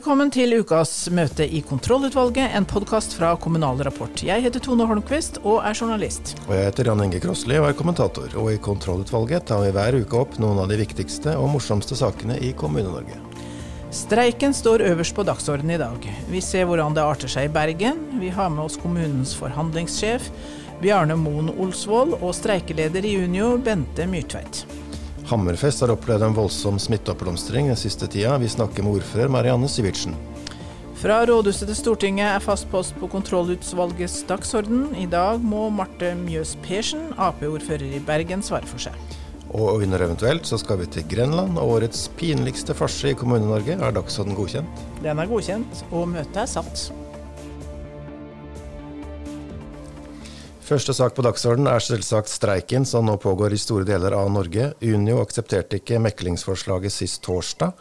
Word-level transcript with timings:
Velkommen 0.00 0.30
til 0.32 0.54
ukas 0.56 1.10
møte 1.12 1.44
i 1.44 1.58
Kontrollutvalget, 1.60 2.54
en 2.56 2.64
podkast 2.64 3.12
fra 3.18 3.34
Kommunal 3.36 3.82
Rapport. 3.84 4.22
Jeg 4.24 4.40
heter 4.40 4.62
Tone 4.64 4.86
Holmquist 4.88 5.36
og 5.42 5.58
er 5.60 5.76
journalist. 5.76 6.32
Og 6.46 6.54
jeg 6.56 6.70
heter 6.70 6.88
Jan 6.88 7.02
Inge 7.04 7.20
Krosli 7.20 7.58
og 7.60 7.66
er 7.68 7.76
kommentator. 7.76 8.32
Og 8.40 8.48
i 8.48 8.62
Kontrollutvalget 8.64 9.44
tar 9.50 9.60
vi 9.60 9.74
hver 9.76 9.98
uke 10.00 10.22
opp 10.22 10.40
noen 10.40 10.62
av 10.62 10.72
de 10.72 10.80
viktigste 10.80 11.36
og 11.36 11.50
morsomste 11.52 12.00
sakene 12.00 12.40
i 12.40 12.54
Kommune-Norge. 12.56 13.20
Streiken 13.92 14.56
står 14.56 14.86
øverst 14.88 15.18
på 15.20 15.28
dagsordenen 15.28 15.76
i 15.76 15.80
dag. 15.84 16.10
Vi 16.32 16.40
ser 16.48 16.64
hvordan 16.64 16.96
det 16.96 17.04
arter 17.04 17.36
seg 17.36 17.50
i 17.50 17.54
Bergen. 17.60 18.00
Vi 18.24 18.32
har 18.32 18.48
med 18.48 18.70
oss 18.70 18.80
kommunens 18.80 19.36
forhandlingssjef, 19.36 20.32
Bjarne 20.80 21.20
Moen 21.20 21.52
Olsvold, 21.60 22.22
og 22.22 22.32
streikeleder 22.40 23.04
i 23.04 23.18
Unio, 23.20 23.58
Bente 23.60 24.08
Myrtveit. 24.08 24.64
Hammerfest 25.30 25.84
har 25.84 25.92
opplevd 25.94 26.24
en 26.26 26.34
voldsom 26.34 26.78
smitteoppblomstring 26.82 27.68
den 27.70 27.78
siste 27.78 28.08
tida. 28.10 28.34
Vi 28.42 28.48
snakker 28.50 28.82
med 28.82 28.98
ordfører 28.98 29.30
Marianne 29.30 29.68
Sivertsen. 29.70 30.16
Fra 31.00 31.20
rådhuset 31.24 31.70
til 31.70 31.78
Stortinget 31.78 32.26
er 32.28 32.42
fast 32.44 32.66
post 32.72 32.96
på 32.98 33.08
kontrollutvalgets 33.08 34.18
dagsorden. 34.28 34.88
I 34.98 35.06
dag 35.08 35.38
må 35.40 35.68
Marte 35.72 36.10
Mjøs 36.18 36.56
Persen, 36.66 37.12
Ap-ordfører 37.14 37.94
i 37.96 38.02
Bergen, 38.04 38.42
svare 38.44 38.68
for 38.68 38.82
seg. 38.82 38.98
Og 39.54 39.80
under 39.80 40.02
eventuelt 40.04 40.46
så 40.46 40.58
skal 40.60 40.82
vi 40.82 40.90
til 40.90 41.06
Grenland, 41.10 41.56
og 41.58 41.76
årets 41.78 42.08
pinligste 42.18 42.74
farse 42.76 43.14
i 43.14 43.18
Kommune-Norge 43.18 43.78
er 43.78 43.94
dagsorden 43.96 44.36
godkjent. 44.38 44.82
Den 45.00 45.22
er 45.22 45.30
godkjent, 45.30 45.86
og 45.90 46.10
møtet 46.10 46.42
er 46.42 46.50
satt. 46.58 46.90
Første 50.70 50.94
sak 50.94 51.16
på 51.16 51.22
dagsordenen 51.26 51.66
er 51.66 51.82
selvsagt 51.82 52.30
streiken 52.30 52.84
som 52.86 53.08
nå 53.08 53.16
pågår 53.18 53.56
i 53.56 53.58
store 53.58 53.82
deler 53.88 54.14
av 54.14 54.28
Norge. 54.30 54.68
Unio 54.86 55.16
aksepterte 55.18 55.80
ikke 55.80 55.98
meklingsforslaget 55.98 56.94
sist 56.94 57.24
torsdag, 57.26 57.72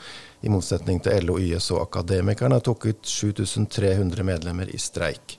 i 0.42 0.50
motsetning 0.50 0.98
til 1.06 1.28
LO, 1.28 1.36
YS 1.38 1.68
og 1.76 1.84
Akademikerne 1.84 2.58
tok 2.66 2.88
ut 2.90 3.04
7300 3.06 4.26
medlemmer 4.26 4.74
i 4.74 4.82
streik. 4.82 5.38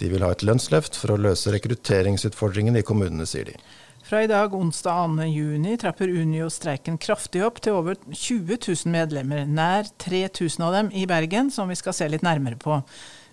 De 0.00 0.08
vil 0.08 0.24
ha 0.24 0.32
et 0.32 0.46
lønnsløft 0.48 0.96
for 0.96 1.12
å 1.12 1.20
løse 1.20 1.52
rekrutteringsutfordringene 1.52 2.80
i 2.80 2.88
kommunene, 2.88 3.28
sier 3.28 3.50
de. 3.50 3.60
Fra 4.08 4.24
i 4.24 4.32
dag, 4.32 4.56
onsdag 4.56 5.12
2.6, 5.20 5.68
trapper 5.84 6.08
Unio 6.08 6.48
streiken 6.48 6.96
kraftig 6.96 7.44
opp 7.44 7.60
til 7.60 7.76
over 7.82 8.00
20 8.08 8.62
000 8.64 8.96
medlemmer, 8.96 9.44
nær 9.44 9.92
3000 10.00 10.64
av 10.64 10.80
dem 10.80 10.92
i 10.96 11.04
Bergen, 11.10 11.52
som 11.52 11.68
vi 11.68 11.76
skal 11.76 12.00
se 12.00 12.08
litt 12.08 12.24
nærmere 12.24 12.56
på. 12.56 12.80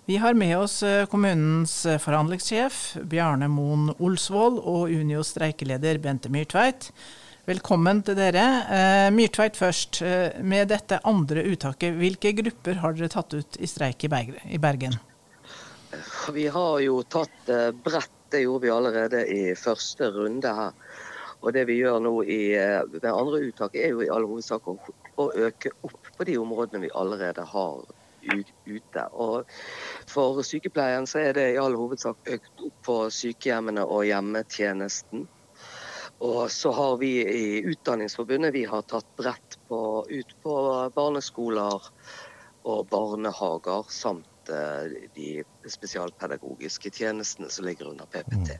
Vi 0.08 0.16
har 0.16 0.34
med 0.34 0.58
oss 0.58 0.82
eh, 0.82 1.06
kommunens 1.06 1.86
eh, 1.86 1.98
forhandlingssjef 1.98 2.76
Bjarne 3.10 3.48
Moen 3.50 3.88
Olsvold 3.98 4.60
og 4.62 4.92
Unios 4.94 5.32
streikeleder 5.34 5.98
Bente 5.98 6.30
Myrtveit. 6.30 6.92
Velkommen 7.48 8.04
til 8.06 8.14
dere. 8.14 8.44
Eh, 8.70 9.06
Myrtveit 9.10 9.58
først. 9.58 9.98
Med 10.46 10.70
dette 10.70 11.00
andre 11.10 11.42
uttaket, 11.50 11.98
hvilke 11.98 12.36
grupper 12.38 12.78
har 12.84 12.94
dere 12.94 13.10
tatt 13.16 13.34
ut 13.34 13.58
i 13.58 13.66
streik 13.66 14.06
i 14.06 14.12
Bergen? 14.62 14.94
Vi 16.38 16.46
har 16.54 16.78
jo 16.86 17.02
tatt 17.02 17.52
bredt, 17.82 18.14
det 18.30 18.44
gjorde 18.46 18.68
vi 18.68 18.74
allerede 18.76 19.26
i 19.26 19.42
første 19.58 20.12
runde 20.14 20.54
her. 20.60 20.96
Og 21.42 21.50
det 21.58 21.66
vi 21.66 21.80
gjør 21.82 21.98
nå 22.06 22.14
i 22.22 22.40
det 22.54 23.10
andre 23.10 23.42
uttaket, 23.50 23.82
er 23.82 23.98
jo 23.98 24.06
i 24.06 24.14
all 24.14 24.30
hovedsak 24.30 24.70
å, 24.70 24.78
å 25.18 25.30
øke 25.50 25.74
opp 25.82 26.14
på 26.14 26.30
de 26.30 26.38
områdene 26.38 26.86
vi 26.86 26.94
allerede 26.94 27.50
har 27.58 27.95
ute. 28.66 29.06
Og 29.12 29.48
for 30.10 30.42
sykepleien 30.46 31.06
så 31.08 31.22
er 31.28 31.38
det 31.38 31.46
i 31.54 31.58
all 31.60 31.76
hovedsak 31.78 32.30
økt 32.36 32.66
opp 32.68 32.84
på 32.86 32.98
sykehjemmene 33.14 33.84
og 33.86 34.06
hjemmetjenesten. 34.08 35.26
Og 36.26 36.46
så 36.50 36.72
har 36.72 36.96
vi 36.96 37.10
i 37.28 37.64
Utdanningsforbundet 37.68 38.54
vi 38.54 38.64
har 38.64 38.86
tatt 38.88 39.08
brett 39.18 39.58
på, 39.68 39.80
ut 40.08 40.36
på 40.42 40.54
barneskoler 40.94 41.90
og 42.66 42.86
barnehager, 42.90 43.84
samt 43.92 44.50
eh, 44.50 44.96
de 45.14 45.44
spesialpedagogiske 45.68 46.90
tjenestene 46.90 47.52
som 47.52 47.68
ligger 47.68 47.92
under 47.92 48.08
PPT. 48.10 48.56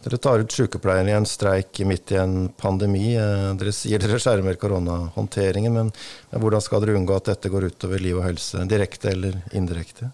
Dere 0.00 0.16
tar 0.16 0.40
ut 0.40 0.52
sykepleiere 0.52 1.10
i 1.12 1.16
en 1.16 1.26
streik 1.28 1.82
midt 1.84 2.12
i 2.12 2.20
en 2.20 2.48
pandemi. 2.48 3.12
Eh, 3.20 3.50
dere 3.60 3.72
sier 3.76 4.00
dere 4.00 4.20
skjermer 4.22 4.56
koronahåndteringen, 4.60 5.76
men 5.76 5.92
hvordan 6.32 6.64
skal 6.64 6.80
dere 6.84 6.96
unngå 6.96 7.18
at 7.18 7.28
dette 7.34 7.52
går 7.52 7.68
utover 7.68 8.00
liv 8.00 8.16
og 8.16 8.24
helse, 8.24 8.64
direkte 8.70 9.12
eller 9.12 9.36
indirekte? 9.52 10.08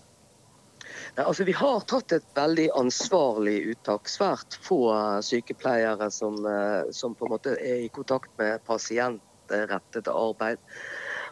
Ja, 1.16 1.24
altså, 1.24 1.46
vi 1.48 1.54
har 1.56 1.80
tatt 1.88 2.12
et 2.12 2.26
veldig 2.36 2.66
ansvarlig 2.76 3.60
uttak. 3.72 4.10
Svært 4.10 4.58
få 4.66 4.80
sykepleiere 5.24 6.10
som, 6.12 6.36
eh, 6.44 6.90
som 6.92 7.14
på 7.14 7.24
en 7.24 7.32
måte 7.36 7.54
er 7.56 7.86
i 7.86 7.88
kontakt 7.88 8.34
med 8.38 8.60
pasientrettet 8.66 10.10
arbeid. 10.12 10.58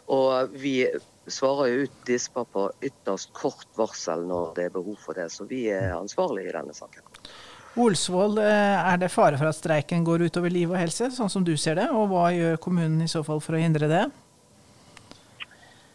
Og 0.07 0.55
vi 0.55 0.87
svarer 1.27 1.69
jo 1.69 1.85
ut 1.85 2.01
disper 2.07 2.47
på 2.53 2.65
ytterst 2.81 3.33
kort 3.33 3.67
varsel 3.77 4.25
når 4.29 4.55
det 4.57 4.65
er 4.69 4.73
behov 4.73 4.97
for 5.01 5.17
det. 5.17 5.29
Så 5.33 5.45
vi 5.49 5.65
er 5.73 5.93
ansvarlige 5.97 6.49
i 6.49 6.57
denne 6.57 6.73
saken. 6.77 7.05
Olsvold, 7.75 8.37
eh, 8.39 8.93
er 8.93 8.97
det 8.97 9.09
fare 9.11 9.35
for 9.35 9.49
at 9.49 9.57
streiken 9.57 10.05
går 10.07 10.29
utover 10.29 10.53
liv 10.53 10.69
og 10.71 10.77
helse, 10.79 11.09
sånn 11.11 11.31
som 11.31 11.43
du 11.43 11.57
ser 11.59 11.75
det? 11.75 11.89
Og 11.91 12.07
hva 12.07 12.29
gjør 12.31 12.55
kommunen 12.63 13.01
i 13.03 13.09
så 13.11 13.19
fall 13.27 13.41
for 13.43 13.57
å 13.57 13.59
hindre 13.59 13.89
det? 13.91 14.03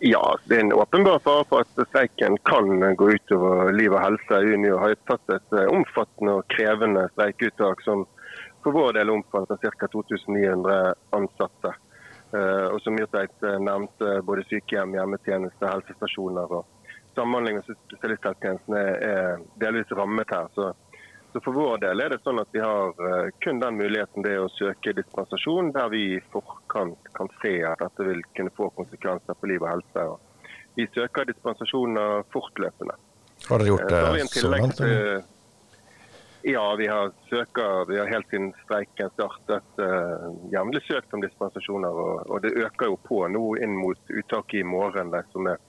Ja, 0.05 0.21
det 0.45 0.59
er 0.59 0.61
en 0.67 0.75
åpenbar 0.77 1.23
fare 1.25 1.47
for 1.49 1.65
at 1.65 1.81
streiken 1.89 2.37
kan 2.45 2.85
gå 3.01 3.09
utover 3.17 3.73
liv 3.73 3.97
og 3.97 4.03
helse. 4.05 4.43
Unio 4.45 4.77
har 4.81 4.93
tatt 5.09 5.33
et 5.33 5.57
eh, 5.57 5.73
omfattende 5.73 6.37
og 6.43 6.53
krevende 6.53 7.07
streikeuttak 7.15 7.81
som 7.87 8.05
for 8.61 8.77
vår 8.77 8.99
del 8.99 9.15
omfatter 9.15 9.57
ca. 9.65 9.89
2900 9.89 10.77
ansatte. 11.17 11.73
Eh, 12.37 12.67
og 12.75 12.77
som 12.85 12.93
Myrteit 12.99 13.49
nevnte, 13.65 14.19
både 14.29 14.45
sykehjem, 14.53 14.99
hjemmetjeneste, 15.01 15.73
helsestasjoner 15.73 16.53
og 16.61 16.69
samhandling 17.17 17.57
med 17.57 17.73
spesialisthelsetjenesten 17.73 18.77
er 18.77 19.49
delvis 19.65 19.97
rammet 19.97 20.37
her. 20.37 20.53
så 20.55 20.75
så 21.33 21.41
For 21.41 21.55
vår 21.55 21.79
del 21.83 22.03
er 22.03 22.13
det 22.13 22.21
sånn 22.25 22.41
at 22.43 22.51
vi 22.55 22.63
har 22.63 23.03
eh, 23.07 23.29
kun 23.45 23.61
den 23.63 23.79
muligheten 23.79 24.25
det 24.27 24.37
å 24.41 24.49
søke 24.51 24.95
dispensasjon 24.97 25.71
der 25.77 25.91
vi 25.93 26.03
i 26.17 26.23
forkant 26.33 27.11
kan 27.15 27.31
se 27.43 27.53
at 27.67 27.83
dette 27.83 28.07
vil 28.09 28.23
kunne 28.37 28.55
få 28.57 28.71
konsekvenser 28.79 29.39
på 29.39 29.51
liv 29.51 29.63
og 29.63 29.71
helse. 29.71 30.07
Vi 30.79 30.89
søker 30.95 31.29
dispensasjoner 31.29 32.25
fortløpende. 32.35 32.97
Har 33.49 33.63
dere 33.63 33.73
gjort 33.75 33.87
eh, 33.87 34.09
det 34.17 34.27
så 34.33 34.51
langt? 34.51 34.83
Ja, 36.43 36.75
vi 36.79 36.87
har, 36.87 37.11
søker, 37.29 37.85
vi 37.85 37.99
har 37.99 38.07
helt 38.09 38.31
siden 38.33 38.55
streiken 38.65 39.11
startet 39.13 39.81
uh, 39.83 40.31
jevnlig 40.49 40.81
søkt 40.87 41.13
om 41.13 41.21
dispensasjoner. 41.21 41.93
Og, 41.93 42.23
og, 42.31 42.39
det 42.41 42.55
øker 42.57 42.89
jo 42.89 42.97
på 43.05 43.19
nå 43.29 43.43
inn 43.61 43.77
mot 43.77 44.01
uttaket 44.09 44.63
i 44.63 44.65
morgen, 44.65 45.13
som, 45.35 45.51
er, 45.53 45.61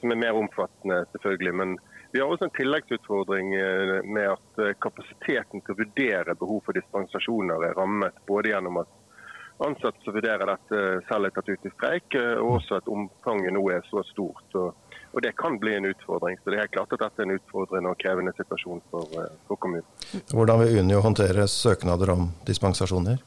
som 0.00 0.14
er 0.14 0.20
mer 0.22 0.38
omfattende 0.40 1.02
selvfølgelig. 1.12 1.54
men 1.60 1.76
vi 2.16 2.20
har 2.20 2.32
også 2.32 2.44
en 2.44 2.50
tilleggsutfordring 2.50 3.54
eh, 3.54 4.04
med 4.04 4.30
at 4.30 4.60
eh, 4.64 4.76
kapasiteten 4.80 5.60
til 5.60 5.74
å 5.74 5.80
vurdere 5.82 6.36
behov 6.40 6.62
for 6.64 6.78
dispensasjoner 6.78 7.66
er 7.68 7.76
rammet. 7.76 8.16
Både 8.24 8.54
gjennom 8.54 8.78
at 8.80 8.94
ansatte 9.66 10.00
som 10.00 10.16
vurderer 10.16 10.48
dette 10.48 10.80
selv 11.10 11.28
er 11.28 11.34
tatt 11.36 11.50
ut 11.52 11.68
i 11.68 11.72
streik, 11.74 12.16
eh, 12.16 12.40
og 12.40 12.54
også 12.54 12.78
at 12.80 12.88
omfanget 12.88 13.52
nå 13.52 13.66
er 13.74 13.84
så 13.90 14.00
stort. 14.08 14.56
Og 14.56 15.20
det 15.26 15.34
kan 15.36 15.60
bli 15.60 15.76
en 15.76 15.90
utfordring. 15.90 16.40
Så 16.40 16.56
det 16.56 16.62
er 16.62 16.72
klart 16.72 16.96
at 16.96 17.04
dette 17.04 17.20
er 17.20 17.28
en 17.28 17.36
utfordrende 17.36 17.92
og 17.92 18.00
krevende 18.00 18.32
situasjon 18.40 18.80
for, 18.88 19.12
for 19.44 19.60
kommunen. 19.60 20.24
Hvordan 20.32 20.64
vil 20.64 20.80
Unio 20.80 21.04
håndtere 21.04 21.44
søknader 21.52 22.16
om 22.16 22.30
dispensasjoner? 22.48 23.20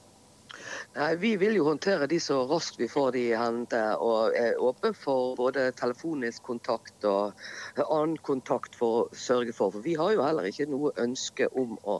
Nei, 0.97 1.15
Vi 1.21 1.29
vil 1.37 1.53
jo 1.53 1.67
håndtere 1.67 2.07
de 2.09 2.17
så 2.19 2.39
raskt 2.49 2.79
vi 2.81 2.87
får 2.89 3.11
de 3.13 3.21
i 3.29 3.35
hende, 3.37 3.81
og 4.01 4.33
er 4.37 4.57
åpne 4.57 4.89
for 4.97 5.35
både 5.37 5.67
telefonisk 5.77 6.41
kontakt 6.49 7.05
og 7.05 7.37
annen 7.83 8.15
kontakt 8.25 8.73
for 8.79 8.95
å 9.03 9.19
sørge 9.25 9.53
for. 9.53 9.69
For 9.75 9.85
vi 9.85 9.93
har 9.99 10.15
jo 10.15 10.23
heller 10.25 10.49
ikke 10.49 10.65
noe 10.71 10.89
ønske 11.05 11.45
om 11.61 11.77
å, 11.85 11.99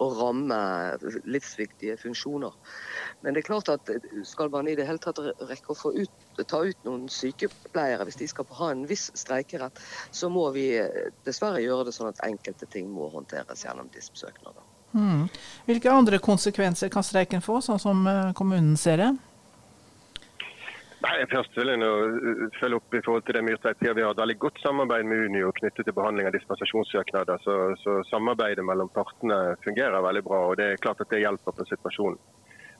å 0.00 0.08
ramme 0.22 0.60
livsviktige 1.28 1.98
funksjoner. 2.00 2.56
Men 3.20 3.36
det 3.36 3.44
er 3.44 3.50
klart 3.50 3.68
at 3.76 3.92
skal 4.32 4.48
man 4.56 4.72
i 4.72 4.78
det 4.80 4.88
hele 4.88 5.04
tatt 5.04 5.20
rekke 5.20 5.76
å 5.76 5.94
ut, 6.00 6.16
ta 6.48 6.64
ut 6.64 6.80
noen 6.88 7.10
sykepleiere 7.12 8.08
hvis 8.08 8.22
de 8.24 8.32
skal 8.32 8.48
ha 8.62 8.72
en 8.72 8.86
viss 8.88 9.10
streikerett, 9.20 9.84
så 10.16 10.32
må 10.32 10.48
vi 10.56 10.70
dessverre 11.28 11.60
gjøre 11.60 11.90
det 11.90 11.98
sånn 11.98 12.14
at 12.14 12.24
enkelte 12.24 12.72
ting 12.72 12.88
må 12.88 13.12
håndteres 13.12 13.68
gjennom 13.68 13.92
DISP-søknader. 13.92 14.69
Hmm. 14.92 15.26
Hvilke 15.68 15.92
andre 15.92 16.18
konsekvenser 16.18 16.90
kan 16.90 17.06
streiken 17.06 17.44
få, 17.44 17.60
sånn 17.62 17.78
som 17.82 18.06
eh, 18.10 18.30
kommunen 18.36 18.76
ser 18.80 18.98
det? 18.98 19.10
Nei, 21.00 21.14
først 21.30 21.54
vil 21.56 21.70
jeg 21.72 21.80
nå 21.80 21.90
følge 22.58 22.76
opp 22.76 22.94
i 22.96 23.00
forhold 23.00 23.24
til 23.24 23.38
det 23.38 23.44
Myrtveit 23.46 23.78
sier. 23.80 23.94
Vi 23.96 24.02
har 24.04 24.12
et 24.12 24.20
veldig 24.20 24.36
godt 24.42 24.58
samarbeid 24.60 25.06
med 25.08 25.30
Unio 25.30 25.52
knyttet 25.56 25.86
til 25.88 25.96
behandling 25.96 26.28
av 26.28 26.34
dispensasjonssøknader. 26.34 27.40
Så, 27.40 27.54
så, 27.80 27.94
samarbeidet 28.10 28.66
mellom 28.68 28.90
partene 28.92 29.38
fungerer 29.64 30.04
veldig 30.04 30.24
bra, 30.26 30.42
og 30.50 30.58
det 30.60 30.66
er 30.74 30.82
klart 30.84 31.00
at 31.00 31.08
det 31.14 31.22
hjelper 31.22 31.56
på 31.56 31.66
situasjonen. 31.70 32.20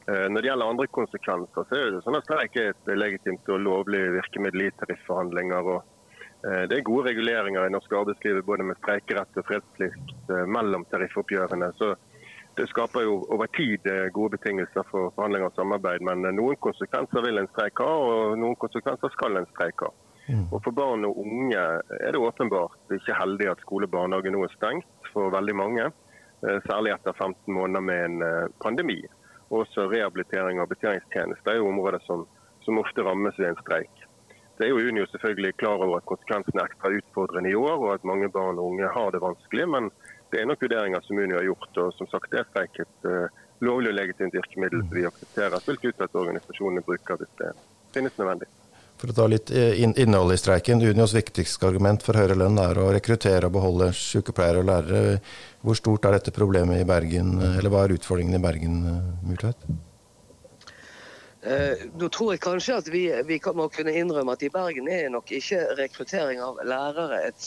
Eh, 0.05 0.27
når 0.29 0.37
det 0.37 0.51
gjelder 0.51 0.75
andre 0.75 0.89
konsekvenser, 0.99 1.65
så 1.71 1.79
er 1.79 1.95
det 1.95 2.03
sånn 2.05 2.19
at 2.21 2.29
streik 2.29 2.61
er 2.61 2.75
et 2.75 2.93
legitimt 2.93 3.49
og 3.55 3.65
lovlig 3.65 4.03
virkemiddel 4.19 4.67
i 4.67 4.75
tarifforhandlinger. 4.83 5.73
og 5.79 5.97
det 6.41 6.73
er 6.73 6.85
gode 6.87 7.11
reguleringer 7.11 7.67
i 7.67 7.73
norsk 7.75 7.93
arbeidsliv 7.93 8.39
både 8.49 8.65
med 8.65 8.79
streikerett 8.79 9.37
og 9.37 9.45
fredsplikt 9.45 10.31
mellom 10.49 10.87
tariffoppgjørene. 10.89 11.69
Så 11.77 11.91
det 12.61 12.69
skaper 12.69 13.05
jo 13.07 13.15
over 13.31 13.47
tid 13.57 13.87
eh, 13.87 14.09
gode 14.15 14.37
betingelser 14.37 14.85
for 14.91 15.13
forhandlinger 15.15 15.51
og 15.51 15.59
samarbeid, 15.59 16.03
men 16.07 16.27
eh, 16.27 16.35
noen 16.35 16.59
konsekvenser 16.65 17.25
vil 17.25 17.41
en 17.41 17.49
streik 17.55 17.81
ha, 17.83 17.91
og 17.91 18.39
noen 18.41 18.59
konsekvenser 18.61 19.13
skal 19.15 19.39
en 19.39 19.49
streik 19.55 19.85
ha. 19.87 19.91
Mm. 20.27 20.47
Og 20.51 20.59
For 20.65 20.75
barn 20.75 21.07
og 21.09 21.19
unge 21.23 21.61
er 21.61 22.13
det 22.15 22.21
åpenbart 22.21 22.95
ikke 22.95 23.17
heldig 23.19 23.49
at 23.53 23.63
skole 23.65 23.89
og 23.89 23.95
barnehage 23.95 24.33
nå 24.35 24.43
er 24.47 24.53
stengt 24.57 25.11
for 25.15 25.33
veldig 25.35 25.57
mange. 25.63 25.87
Eh, 26.43 26.59
særlig 26.67 26.95
etter 26.97 27.17
15 27.17 27.55
måneder 27.55 27.87
med 27.87 28.05
en 28.09 28.27
eh, 28.27 28.53
pandemi. 28.65 28.99
Også 29.51 29.89
rehabilitering 29.91 30.61
og 30.63 30.71
betjeningstjenester 30.75 31.55
er 31.55 31.63
jo 31.63 31.71
områder 31.71 32.03
som, 32.07 32.27
som 32.67 32.83
ofte 32.83 33.07
rammes 33.07 33.39
ved 33.39 33.53
en 33.53 33.63
streik. 33.63 34.00
Det 34.61 34.67
er 34.69 34.75
jo 34.75 34.89
Unio 34.91 35.07
selvfølgelig 35.09 35.55
klar 35.57 35.81
over 35.81 35.97
at 35.97 36.05
konsekvensene 36.05 36.61
er 36.61 36.69
ekstra 36.69 36.91
utfordrende 36.93 37.49
i 37.49 37.57
år, 37.57 37.79
og 37.81 37.95
at 37.95 38.03
mange 38.05 38.29
barn 38.29 38.59
og 38.61 38.75
unge 38.75 38.91
har 38.93 39.15
det 39.15 39.23
vanskelig. 39.23 39.65
Men 39.73 39.89
det 40.29 40.43
er 40.43 40.51
nok 40.51 40.61
vurderinger 40.61 41.01
som 41.07 41.17
Unio 41.17 41.39
har 41.39 41.49
gjort. 41.49 41.79
og 41.81 41.95
som 41.97 42.11
sagt 42.13 42.37
er 42.37 42.45
streik 42.51 42.77
et 42.85 43.09
uh, 43.09 43.33
lovlig 43.65 43.95
og 43.95 43.97
legitimt 43.97 44.37
virkemiddel 44.37 44.85
som 44.85 44.99
vi 44.99 45.07
aksepterer 45.09 45.65
fullt 45.65 45.89
ut 45.89 46.05
at 46.05 46.21
organisasjonene 46.25 46.85
bruker 46.85 47.23
hvis 47.23 47.35
det 47.41 47.55
finnes 47.97 48.21
nødvendig. 48.21 48.53
For 49.01 49.09
å 49.09 49.17
ta 49.17 49.31
litt 49.33 49.49
innhold 49.49 50.35
i 50.35 50.41
streiken. 50.45 50.85
Unios 50.85 51.17
viktigste 51.17 51.65
argument 51.65 52.05
for 52.05 52.21
høyere 52.21 52.37
lønn 52.37 52.61
er 52.61 52.85
å 52.85 52.91
rekruttere 52.93 53.49
og 53.49 53.55
beholde 53.57 53.95
sykepleiere 53.97 54.61
og 54.61 54.69
lærere. 54.69 55.21
Hvor 55.65 55.79
stort 55.79 56.05
er 56.05 56.19
dette 56.19 56.37
problemet 56.37 56.83
i 56.83 56.89
Bergen, 56.89 57.39
eller 57.41 57.73
hva 57.73 57.87
er 57.87 57.97
utfordringen 57.97 58.37
i 58.37 58.45
Bergen, 58.45 58.83
Murtveit? 59.25 59.65
Eh, 61.43 61.87
nå 61.97 62.09
tror 62.13 62.35
jeg 62.35 62.41
kanskje 62.45 62.75
at 62.83 62.89
vi, 62.93 63.07
vi 63.25 63.39
må 63.57 63.65
kunne 63.73 63.95
innrømme 63.97 64.35
at 64.37 64.43
i 64.45 64.51
Bergen 64.53 64.91
er 64.93 65.07
nok 65.09 65.31
ikke 65.33 65.61
rekruttering 65.79 66.43
av 66.45 66.59
lærere 66.69 67.23
et, 67.31 67.47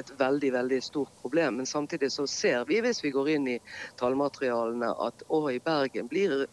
et, 0.00 0.12
veldig 0.16 0.52
veldig 0.54 0.78
stort 0.86 1.12
problem. 1.20 1.58
Men 1.60 1.68
samtidig 1.68 2.08
så 2.14 2.24
ser 2.24 2.64
vi 2.70 2.80
hvis 2.80 3.02
vi 3.04 3.12
går 3.12 3.28
inn 3.34 3.50
i 3.52 3.58
tallmaterialene 4.00 4.94
at 5.04 5.26
òg 5.28 5.50
i 5.52 5.60
Bergen 5.60 6.08
blir 6.08 6.46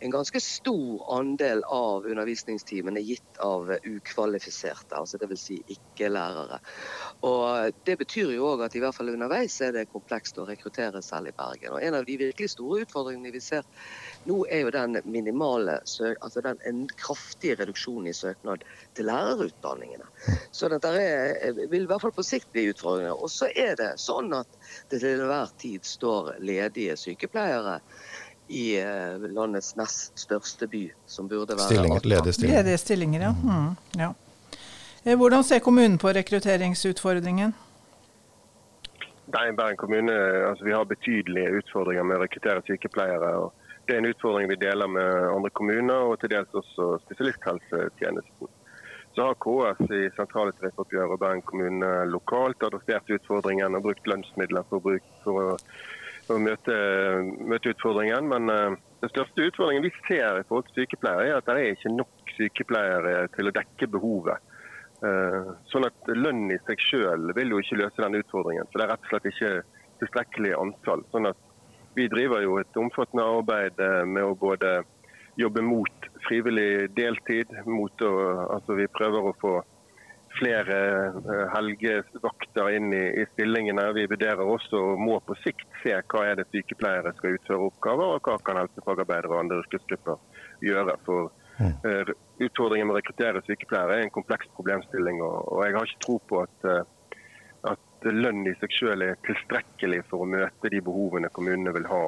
en 0.00 0.10
ganske 0.10 0.40
stor 0.40 1.18
andel 1.18 1.62
av 1.64 2.06
undervisningstimene 2.06 3.00
gitt 3.00 3.38
av 3.42 3.70
ukvalifiserte, 3.84 4.94
altså 4.96 5.18
dvs. 5.18 5.42
Si 5.48 5.56
ikke-lærere. 5.74 6.58
Og 7.26 7.72
Det 7.86 7.96
betyr 7.98 8.32
jo 8.34 8.50
òg 8.52 8.64
at 8.66 8.76
i 8.76 8.82
hvert 8.82 8.94
fall 8.94 9.10
underveis 9.12 9.56
er 9.64 9.72
det 9.74 9.88
komplekst 9.90 10.38
å 10.38 10.46
rekruttere 10.48 11.02
selv 11.02 11.30
i 11.30 11.34
Bergen. 11.36 11.74
Og 11.74 11.82
En 11.82 11.98
av 11.98 12.06
de 12.06 12.18
virkelig 12.20 12.50
store 12.52 12.82
utfordringene 12.86 13.32
vi 13.34 13.42
ser 13.42 13.66
nå, 14.28 14.44
er 14.50 14.64
jo 14.66 14.74
den 14.74 15.00
minimale, 15.04 15.78
altså 16.20 16.44
den 16.44 16.60
en 16.68 16.84
kraftige 16.98 17.58
reduksjonen 17.62 18.10
i 18.10 18.16
søknad 18.16 18.64
til 18.94 19.08
lærerutdanningene. 19.08 20.06
Så 20.52 20.70
dette 20.72 20.92
vil 21.70 21.82
i 21.82 21.88
hvert 21.90 22.04
fall 22.04 22.14
på 22.14 22.26
sikt 22.26 22.50
bli 22.52 22.68
utfordringer. 22.72 23.16
Og 23.16 23.30
så 23.32 23.50
er 23.54 23.74
det 23.78 23.94
sånn 24.02 24.32
at 24.36 24.58
det 24.90 25.02
til 25.02 25.22
enhver 25.22 25.54
tid 25.58 25.86
står 25.86 26.34
ledige 26.44 26.96
sykepleiere 26.98 27.78
i 28.48 28.80
eh, 28.80 29.18
landets 29.20 29.76
nest 29.76 30.18
største 30.18 30.66
by, 30.66 30.86
som 31.06 31.28
burde 31.28 31.56
være 31.56 31.68
Stillinger, 31.68 32.00
Ledige 32.04 32.32
stillinger. 32.32 32.62
Ledige 32.62 32.78
stillinger, 32.78 33.20
ja. 33.20 33.32
Mm, 33.44 33.76
ja. 34.00 34.12
Eh, 35.04 35.16
hvordan 35.16 35.44
ser 35.44 35.58
kommunen 35.58 35.98
på 35.98 36.08
rekrutteringsutfordringen? 36.08 37.54
Nei, 39.28 39.52
Bergen 39.52 39.76
kommune, 39.76 40.12
altså 40.48 40.64
Vi 40.64 40.72
har 40.72 40.84
betydelige 40.84 41.60
utfordringer 41.60 42.02
med 42.02 42.16
å 42.16 42.22
rekruttere 42.22 42.64
sykepleiere. 42.64 43.34
og 43.36 43.52
Det 43.86 43.94
er 43.94 43.98
en 43.98 44.12
utfordring 44.12 44.48
vi 44.48 44.56
deler 44.56 44.88
med 44.88 45.28
andre 45.34 45.50
kommuner, 45.50 46.08
og 46.08 46.20
til 46.20 46.32
dels 46.32 46.54
også 46.54 46.96
spesialisthelsetjenesten. 47.04 48.48
Så 49.14 49.26
har 49.26 49.36
KS 49.44 49.92
i 49.92 50.08
sentrale 50.16 50.52
tariffoppgjør 50.56 51.12
og 51.12 51.20
Bergen 51.20 51.42
kommune 51.42 51.88
lokalt 52.08 52.62
adressert 52.62 53.10
utfordringen 53.10 53.74
og 53.74 53.82
brukt 53.88 54.06
lønnsmidler 54.06 54.64
for 54.70 54.80
å 54.80 55.56
å 56.34 56.42
møte, 56.42 56.76
møte, 57.48 57.72
utfordringen. 57.74 58.28
Men 58.30 58.52
uh, 58.52 58.76
den 59.02 59.12
største 59.12 59.48
utfordringen 59.48 59.86
vi 59.86 59.94
ser 60.06 60.40
i 60.40 60.46
forhold 60.48 60.68
til 60.68 60.82
sykepleiere, 60.82 61.26
er 61.30 61.40
at 61.40 61.48
det 61.48 61.56
er 61.56 61.74
ikke 61.76 61.94
nok 61.96 62.34
sykepleiere 62.36 63.16
til 63.36 63.50
å 63.50 63.56
dekke 63.56 63.90
behovet. 63.96 64.54
Uh, 64.98 65.54
sånn 65.70 65.86
at 65.86 66.10
Lønn 66.10 66.48
i 66.50 66.58
seg 66.66 66.80
selv 66.82 67.36
vil 67.38 67.54
jo 67.54 67.60
ikke 67.62 67.78
løse 67.82 68.02
den 68.02 68.18
utfordringen. 68.18 68.66
for 68.70 68.80
Det 68.80 68.86
er 68.86 68.92
rett 68.94 69.04
og 69.06 69.12
slett 69.12 69.28
ikke 69.32 69.52
tilstrekkelig 70.02 70.56
antall. 70.58 71.04
Sånn 71.12 71.30
at 71.30 71.44
Vi 71.98 72.04
driver 72.06 72.44
jo 72.44 72.58
et 72.60 72.76
omfattende 72.78 73.24
arbeid 73.26 73.80
eh, 73.82 74.04
med 74.06 74.22
å 74.22 74.36
både 74.38 74.84
jobbe 75.40 75.64
mot 75.66 76.04
frivillig 76.28 76.92
deltid, 76.94 77.50
mot 77.66 78.04
å, 78.06 78.12
altså 78.54 78.76
vi 78.78 78.86
prøver 78.94 79.26
å 79.26 79.32
få 79.40 79.54
flere 80.38 80.78
eh, 81.06 81.44
helgevakter 81.54 82.70
inn 82.76 82.92
i, 82.92 83.04
i, 83.22 83.26
stillingene. 83.32 83.88
Vi 83.96 84.06
vurderer 84.10 84.44
også 84.44 84.80
og 84.92 85.02
må 85.02 85.18
på 85.26 85.36
sikt 85.42 85.66
se 85.82 85.96
hva 85.98 86.24
er 86.28 86.38
det 86.38 86.48
sykepleiere 86.52 87.14
skal 87.18 87.38
utføre 87.38 87.68
oppgaver, 87.70 88.14
og 88.16 88.22
hva 88.28 88.38
kan 88.46 88.60
helsefagarbeidere 88.62 89.34
og 89.34 89.42
andre 89.42 89.60
yrkesgrupper 89.64 90.18
gjøre. 90.64 90.96
For 91.06 91.30
uh, 91.60 92.14
Utfordringen 92.38 92.86
med 92.86 92.94
å 92.94 93.00
rekruttere 93.00 93.42
sykepleiere 93.46 93.98
er 93.98 94.06
en 94.06 94.14
kompleks 94.14 94.50
problemstilling. 94.54 95.22
og, 95.26 95.40
og 95.52 95.64
Jeg 95.66 95.76
har 95.76 95.90
ikke 95.90 96.04
tro 96.06 96.18
på 96.30 96.42
at, 96.44 96.66
uh, 96.70 97.22
at 97.74 98.10
lønn 98.14 98.46
i 98.46 98.54
seg 98.60 98.74
selv 98.78 99.06
er 99.06 99.22
tilstrekkelig 99.26 100.04
for 100.10 100.22
å 100.22 100.30
møte 100.30 100.70
de 100.70 100.82
behovene 100.86 101.30
kommunene 101.34 101.74
vil 101.74 101.88
ha 101.90 102.02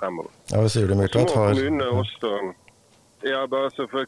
fremover. 0.00 0.32
Ja, 0.50 0.62
hva 0.62 0.72
sier 0.72 0.90
du, 0.90 0.96
Myrtvedt? 0.98 1.34
Kommunene, 1.34 1.90
også, 2.02 2.32
ja, 3.26 3.44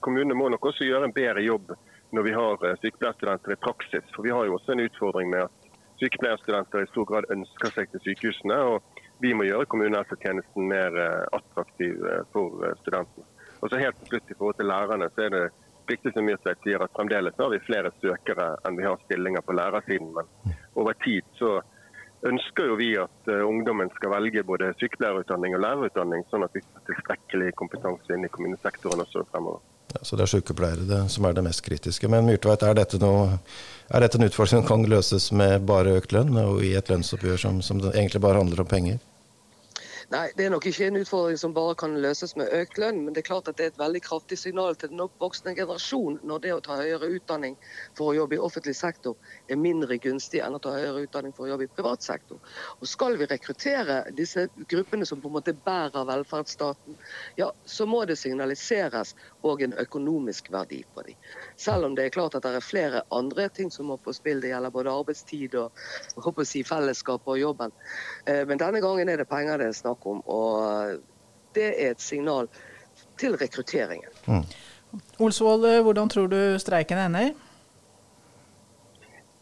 kommunene 0.03 0.39
må 0.39 0.51
nok 0.51 0.73
også 0.73 0.87
gjøre 0.89 1.11
en 1.11 1.15
bedre 1.15 1.47
jobb 1.47 1.77
når 2.11 2.23
vi 2.23 2.33
har 2.33 2.67
eh, 2.67 2.77
sykepleierstudenter 2.81 3.53
i 3.53 3.57
praksis. 3.57 4.05
For 4.15 4.23
vi 4.23 4.31
har 4.31 4.47
jo 4.47 4.57
også 4.57 4.73
en 4.73 4.85
utfordring 4.87 5.31
med 5.31 5.45
at 5.45 5.71
sykepleierstudenter 6.01 6.85
i 6.85 6.91
stor 6.93 7.07
grad 7.11 7.31
ønsker 7.35 7.75
seg 7.75 7.93
til 7.93 8.05
sykehusene. 8.07 8.59
og 8.73 9.05
Vi 9.23 9.35
må 9.35 9.49
gjøre 9.49 9.69
kommunehelsetjenesten 9.69 10.69
mer 10.73 10.99
eh, 11.05 11.25
attraktiv 11.41 12.05
eh, 12.05 12.21
for 12.33 12.65
studentene. 12.83 13.27
Og 13.61 13.71
så 13.71 13.81
helt 13.81 13.97
til 13.99 14.13
slutt 14.13 14.31
I 14.31 14.37
forhold 14.39 14.61
til 14.61 14.71
lærerne 14.71 15.09
så 15.15 15.25
er 15.27 15.35
det 15.35 15.47
viktig 15.89 16.13
som 16.15 16.29
Myrseth 16.29 16.63
sier 16.63 16.85
at 16.85 16.95
fremdeles 16.95 17.37
har 17.41 17.51
vi 17.51 17.65
flere 17.65 17.91
søkere 17.99 18.53
enn 18.69 18.77
vi 18.79 18.87
har 18.87 19.01
stillinger 19.07 19.43
på 19.45 19.57
lærersiden. 19.57 20.13
Men 20.15 20.55
over 20.79 20.95
tid 21.05 21.27
så 21.41 21.57
ønsker 22.29 22.69
jo 22.69 22.77
vi 22.79 22.91
at 23.01 23.31
ungdommen 23.47 23.91
skal 23.97 24.13
velge 24.13 24.45
både 24.45 24.69
sykepleierutdanning 24.79 25.57
og 25.57 25.65
lærerutdanning, 25.65 26.27
sånn 26.29 26.45
at 26.45 26.55
vi 26.55 26.63
får 26.67 26.85
tilstrekkelig 26.91 27.51
kompetanse 27.59 28.15
inn 28.15 28.29
i 28.29 28.33
kommunesektoren 28.37 29.07
også 29.07 29.25
fremover. 29.33 29.65
Ja, 29.95 30.03
så 30.03 30.17
det 30.17 30.27
er 30.27 30.33
sykepleiere 30.35 30.85
det, 30.89 31.01
som 31.13 31.25
er 31.25 31.37
det 31.37 31.45
mest 31.47 31.63
kritiske. 31.65 32.09
Men 32.13 32.27
Myrtveit, 32.29 32.63
er 32.63 32.77
dette, 32.77 33.01
noe, 33.01 33.39
er 33.89 34.05
dette 34.05 34.21
en 34.21 34.27
utfordring 34.29 34.61
som 34.61 34.69
kan 34.69 34.85
løses 34.91 35.31
med 35.33 35.65
bare 35.69 35.97
økt 35.97 36.13
lønn, 36.13 36.37
og 36.43 36.61
i 36.65 36.75
et 36.77 36.91
lønnsoppgjør 36.93 37.41
som, 37.41 37.63
som 37.65 37.81
egentlig 37.89 38.21
bare 38.25 38.43
handler 38.43 38.65
om 38.65 38.69
penger? 38.69 39.01
Nei, 40.09 40.31
det 40.37 40.47
er 40.47 40.53
nok 40.55 40.65
ikke 40.65 40.87
en 40.89 40.97
utfordring 40.97 41.37
som 41.37 41.53
bare 41.53 41.75
kan 41.77 41.93
løses 42.01 42.31
med 42.41 42.49
økt 42.57 42.79
lønn, 42.81 43.03
men 43.05 43.13
det 43.13 43.21
er 43.21 43.27
klart 43.27 43.49
at 43.51 43.59
det 43.59 43.65
er 43.67 43.73
et 43.75 43.81
veldig 43.81 44.01
kraftig 44.07 44.39
signal 44.41 44.77
til 44.81 44.89
den 44.89 45.03
oppvoksende 45.05 45.53
generasjon 45.59 46.15
når 46.25 46.39
det 46.47 46.53
å 46.55 46.63
ta 46.65 46.79
høyere 46.79 47.11
utdanning 47.19 47.59
for 47.99 48.09
å 48.09 48.15
jobbe 48.17 48.39
i 48.39 48.41
offentlig 48.41 48.73
sektor 48.79 49.19
er 49.53 49.61
mindre 49.61 49.99
gunstig 50.01 50.41
enn 50.41 50.57
å 50.57 50.61
ta 50.65 50.73
høyere 50.73 51.03
utdanning 51.05 51.35
for 51.37 51.45
å 51.45 51.51
jobbe 51.51 51.67
i 51.67 51.73
privat 51.75 52.07
sektor. 52.07 52.41
Og 52.81 52.89
Skal 52.89 53.19
vi 53.21 53.29
rekruttere 53.29 53.99
disse 54.17 54.47
gruppene 54.73 55.05
som 55.05 55.21
på 55.21 55.29
en 55.29 55.35
måte 55.35 55.53
bærer 55.67 56.09
velferdsstaten, 56.09 56.97
ja, 57.37 57.51
så 57.69 57.85
må 57.85 58.01
det 58.09 58.17
signaliseres 58.17 59.13
òg 59.45 59.67
en 59.67 59.77
økonomisk 59.85 60.49
verdi 60.57 60.81
på 60.95 61.05
dem. 61.05 61.21
Selv 61.61 61.85
om 61.91 61.99
det 61.99 62.09
er 62.09 62.17
klart 62.17 62.39
at 62.39 62.49
det 62.49 62.55
er 62.57 62.65
flere 62.65 63.05
andre 63.13 63.51
ting 63.53 63.69
som 63.69 63.93
må 63.93 64.01
på 64.01 64.17
spill. 64.17 64.41
Det 64.41 64.55
gjelder 64.55 64.73
både 64.73 64.97
arbeidstid 65.03 65.61
og, 65.61 65.87
og 66.17 66.43
si, 66.49 66.65
fellesskap 66.65 67.29
og 67.29 67.37
jobben. 67.43 67.77
Eh, 68.25 68.47
men 68.49 68.57
denne 68.57 68.81
gangen 68.81 69.13
er 69.13 69.21
det 69.21 69.29
penger 69.29 69.61
det 69.61 69.69
er 69.69 69.77
snakk 69.77 69.98
snakk 69.99 70.07
om. 70.07 70.23
Og 70.27 71.01
det 71.55 71.83
er 71.83 71.91
et 71.91 72.01
signal 72.01 72.49
til 73.19 73.37
rekrutteringen. 73.37 74.11
Mm. 74.27 74.45
Olsvold, 75.19 75.83
hvordan 75.83 76.09
tror 76.09 76.27
du 76.27 76.59
streiken 76.59 76.99
ender? 76.99 77.35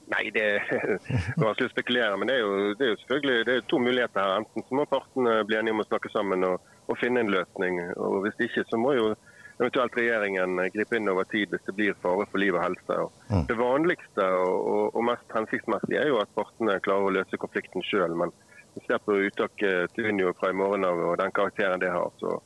Nei, 0.06 0.30
det 0.30 0.42
er 0.42 0.98
vanskelig 1.42 1.68
å 1.68 1.74
spekulere. 1.74 2.16
Men 2.16 2.28
det 2.28 2.36
er 2.36 2.40
jo, 2.40 2.74
det 2.74 2.84
er 2.84 2.90
jo 2.92 3.00
selvfølgelig 3.02 3.46
det 3.46 3.54
er 3.56 3.64
to 3.68 3.78
muligheter 3.78 4.20
her. 4.20 4.36
Enten 4.40 4.62
så 4.68 4.74
må 4.74 4.84
partene 4.86 5.44
bli 5.46 5.56
enige 5.58 5.74
om 5.74 5.82
å 5.82 5.88
snakke 5.88 6.10
sammen 6.12 6.44
og, 6.46 6.60
og, 6.86 6.98
finne 7.00 7.20
en 7.20 7.32
løsning. 7.32 7.80
og 7.96 8.22
Hvis 8.24 8.46
ikke 8.48 8.64
så 8.70 8.78
må 8.78 8.94
jo 8.94 9.14
eventuelt 9.56 9.94
regjeringen 9.96 10.60
gripe 10.74 10.98
inn 10.98 11.08
over 11.08 11.24
tid 11.24 11.48
hvis 11.48 11.62
det 11.64 11.72
blir 11.78 11.94
fare 12.02 12.26
for 12.28 12.38
liv 12.38 12.54
og 12.54 12.62
helse. 12.62 12.98
Og 13.06 13.30
mm. 13.32 13.46
det 13.48 13.56
vanligste 13.58 14.26
og, 14.44 14.92
og, 14.92 15.02
mest 15.08 15.32
hensiktsmessige 15.34 16.02
er 16.02 16.10
jo 16.12 16.20
at 16.22 16.34
partene 16.38 16.78
klarer 16.84 17.08
å 17.08 17.14
løse 17.18 17.40
konflikten 17.40 17.82
sjøl. 17.86 18.14
Men 18.20 18.34
vi 18.76 18.84
ser 18.84 19.00
på 19.00 19.16
uttaket 19.24 19.94
til 19.96 20.10
Unio 20.10 20.34
fra 20.36 20.52
i 20.52 20.56
morgen 20.56 20.84
av 20.84 21.00
og 21.00 21.16
den 21.16 21.32
karakteren 21.32 21.80
det 21.80 21.88
har, 21.94 22.12
så 22.20 22.36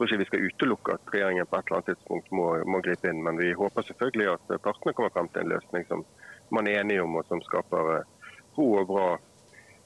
tror 0.00 0.06
ikke 0.06 0.20
vi 0.22 0.28
skal 0.28 0.44
utelukke 0.46 0.94
at 0.94 1.10
regjeringen 1.12 1.48
på 1.50 1.58
et 1.58 1.66
eller 1.66 1.76
annet 1.80 1.88
tidspunkt 1.90 2.30
må, 2.32 2.46
må, 2.64 2.78
gripe 2.84 3.10
inn. 3.10 3.18
Men 3.26 3.36
vi 3.36 3.50
håper 3.58 3.84
selvfølgelig 3.84 4.30
at 4.32 4.54
partene 4.64 4.94
kommer 4.96 5.12
frem 5.12 5.28
til 5.34 5.42
en 5.42 5.52
løsning 5.52 5.84
som 5.90 6.06
man 6.54 6.70
er 6.70 6.80
enige 6.80 7.02
om, 7.02 7.18
og 7.18 7.26
som 7.28 7.42
skaper 7.44 7.90
eh, 7.98 8.38
ro 8.56 8.68
og 8.80 8.88
bra 8.88 9.08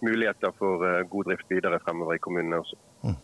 muligheter 0.04 0.54
for 0.60 0.84
eh, 0.86 1.02
god 1.08 1.32
drift 1.32 1.50
videre 1.50 1.80
fremover 1.82 2.14
i 2.14 2.22
kommunene 2.22 2.60
også. 2.62 2.78
Mm. 3.02 3.18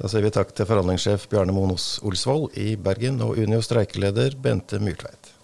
Da 0.00 0.10
sier 0.10 0.26
vi 0.26 0.34
takk 0.34 0.50
til 0.56 0.68
forhandlingssjef 0.68 1.28
Bjarne 1.30 1.54
Monos 1.54 2.00
Olsvold 2.02 2.56
i 2.58 2.74
Bergen 2.80 3.22
og 3.24 3.38
Unio 3.38 3.62
streikeleder 3.64 4.34
Bente 4.42 4.80
Myrtveit. 4.82 5.35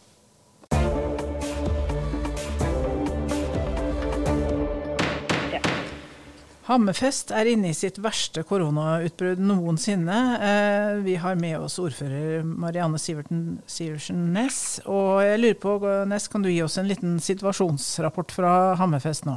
Hammerfest 6.72 7.28
er 7.36 7.50
inne 7.50 7.68
i 7.68 7.76
sitt 7.76 7.98
verste 8.00 8.40
koronautbrudd 8.48 9.40
noensinne. 9.44 10.18
Eh, 10.40 11.00
vi 11.04 11.18
har 11.20 11.36
med 11.36 11.58
oss 11.60 11.74
ordfører 11.82 12.46
Marianne 12.48 12.96
Sivertsen 12.96 14.22
Næss. 14.32 14.80
Og 14.88 15.20
jeg 15.20 15.42
lurer 15.42 15.58
på, 15.60 15.74
Næss, 16.08 16.30
kan 16.32 16.40
du 16.40 16.48
gi 16.48 16.62
oss 16.64 16.78
en 16.80 16.88
liten 16.88 17.18
situasjonsrapport 17.20 18.32
fra 18.32 18.52
Hammerfest 18.80 19.28
nå? 19.28 19.34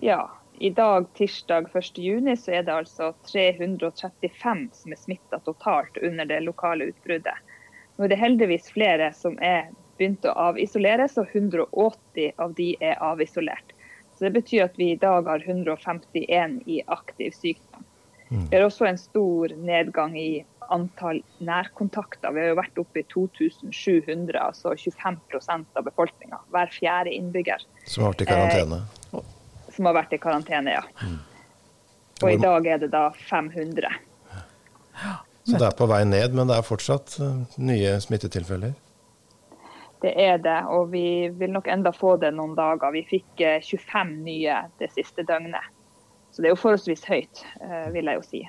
Ja, 0.00 0.22
i 0.64 0.70
dag, 0.72 1.10
tirsdag 1.18 1.68
1.6, 1.74 2.40
så 2.40 2.56
er 2.56 2.64
det 2.64 2.78
altså 2.78 3.10
335 3.28 4.64
som 4.78 4.96
er 4.96 5.02
smitta 5.02 5.42
totalt 5.44 6.00
under 6.00 6.32
det 6.32 6.40
lokale 6.46 6.88
utbruddet. 6.94 7.52
Nå 7.98 8.06
er 8.06 8.14
det 8.14 8.22
heldigvis 8.22 8.72
flere 8.72 9.12
som 9.12 9.36
er 9.44 9.68
begynt 10.00 10.24
å 10.24 10.32
avisoleres, 10.48 11.20
og 11.20 11.28
180 11.36 12.32
av 12.40 12.56
de 12.56 12.72
er 12.80 12.96
avisolert. 13.04 13.71
Så 14.22 14.26
Det 14.26 14.30
betyr 14.30 14.64
at 14.64 14.76
vi 14.78 14.92
i 14.92 14.96
dag 14.96 15.26
har 15.26 15.42
151 15.42 16.60
i 16.70 16.76
aktiv 16.86 17.32
sykdom. 17.34 17.82
Mm. 18.28 18.44
Vi 18.50 18.56
har 18.56 18.62
også 18.68 18.86
en 18.86 18.98
stor 18.98 19.50
nedgang 19.58 20.14
i 20.14 20.44
antall 20.70 21.18
nærkontakter. 21.42 22.30
Vi 22.30 22.44
har 22.44 22.52
jo 22.52 22.58
vært 22.60 22.78
oppe 22.78 23.02
i 23.02 23.04
2700, 23.10 24.38
altså 24.38 24.76
25% 24.78 25.74
av 25.74 25.88
befolkninga. 25.88 26.38
Hver 26.54 26.70
fjerde 26.70 27.16
innbygger. 27.16 27.66
Som 27.82 28.06
har 28.06 28.14
vært 28.14 28.22
i 28.22 28.28
karantene? 28.30 28.78
Eh, 29.10 29.34
som 29.74 29.90
har 29.90 29.98
vært 29.98 30.14
i 30.14 30.22
karantene, 30.22 30.78
ja. 30.78 30.86
Mm. 31.02 31.18
Og 32.22 32.30
i 32.30 32.38
dag 32.46 32.72
er 32.76 32.78
det 32.84 32.92
da 32.94 33.08
500. 33.26 33.90
Så 35.50 35.58
det 35.58 35.66
er 35.66 35.74
på 35.82 35.90
vei 35.90 36.04
ned, 36.06 36.38
men 36.38 36.46
det 36.46 36.62
er 36.62 36.70
fortsatt 36.70 37.18
eh, 37.18 37.58
nye 37.58 37.98
smittetilfeller? 38.06 38.78
Det 40.02 40.12
er 40.18 40.40
det, 40.42 40.58
og 40.66 40.90
vi 40.90 41.30
vil 41.38 41.52
nok 41.54 41.68
enda 41.70 41.92
få 41.94 42.16
det 42.18 42.32
noen 42.34 42.56
dager. 42.58 42.90
Vi 42.94 43.04
fikk 43.06 43.38
25 43.38 43.94
eh, 44.00 44.16
nye 44.26 44.58
det 44.82 44.90
siste 44.96 45.22
døgnet. 45.28 45.70
Så 46.32 46.42
det 46.42 46.48
er 46.48 46.54
jo 46.56 46.62
forholdsvis 46.62 47.04
høyt, 47.06 47.44
eh, 47.60 47.88
vil 47.94 48.10
jeg 48.10 48.18
jo 48.18 48.24
si. 48.26 48.40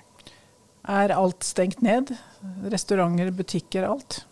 Er 0.89 1.13
alt 1.15 1.45
stengt 1.45 1.83
ned? 1.85 2.15
Restauranter, 2.73 3.29
butikker, 3.31 3.85
alt? 3.87 4.23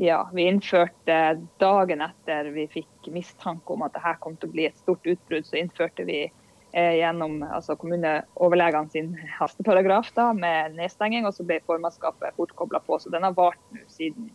Ja, 0.00 0.30
vi 0.32 0.46
innførte 0.48 1.16
dagen 1.60 2.04
etter 2.06 2.48
vi 2.54 2.68
fikk 2.70 3.10
mistanke 3.12 3.74
om 3.74 3.82
at 3.84 3.92
dette 3.96 4.14
kom 4.22 4.38
til 4.38 4.48
å 4.48 4.54
bli 4.54 4.68
et 4.70 4.78
stort 4.80 5.04
utbrudd, 5.06 5.44
så 5.48 5.58
innførte 5.60 6.06
vi 6.08 6.20
eh, 6.24 6.94
gjennom 7.00 7.42
altså 7.44 7.76
kommuneoverlegene 7.80 8.94
sin 8.94 9.10
hasteparagraf 9.40 10.14
da, 10.16 10.30
med 10.36 10.78
nedstenging, 10.78 11.26
og 11.28 11.34
så 11.36 11.44
ble 11.48 11.60
formannskapet 11.66 12.38
fort 12.38 12.54
kobla 12.56 12.80
på. 12.86 13.00
Så 13.02 13.12
den 13.12 13.26
har 13.26 13.36
vart 13.36 13.60
nå 13.74 13.84
siden 13.92 14.30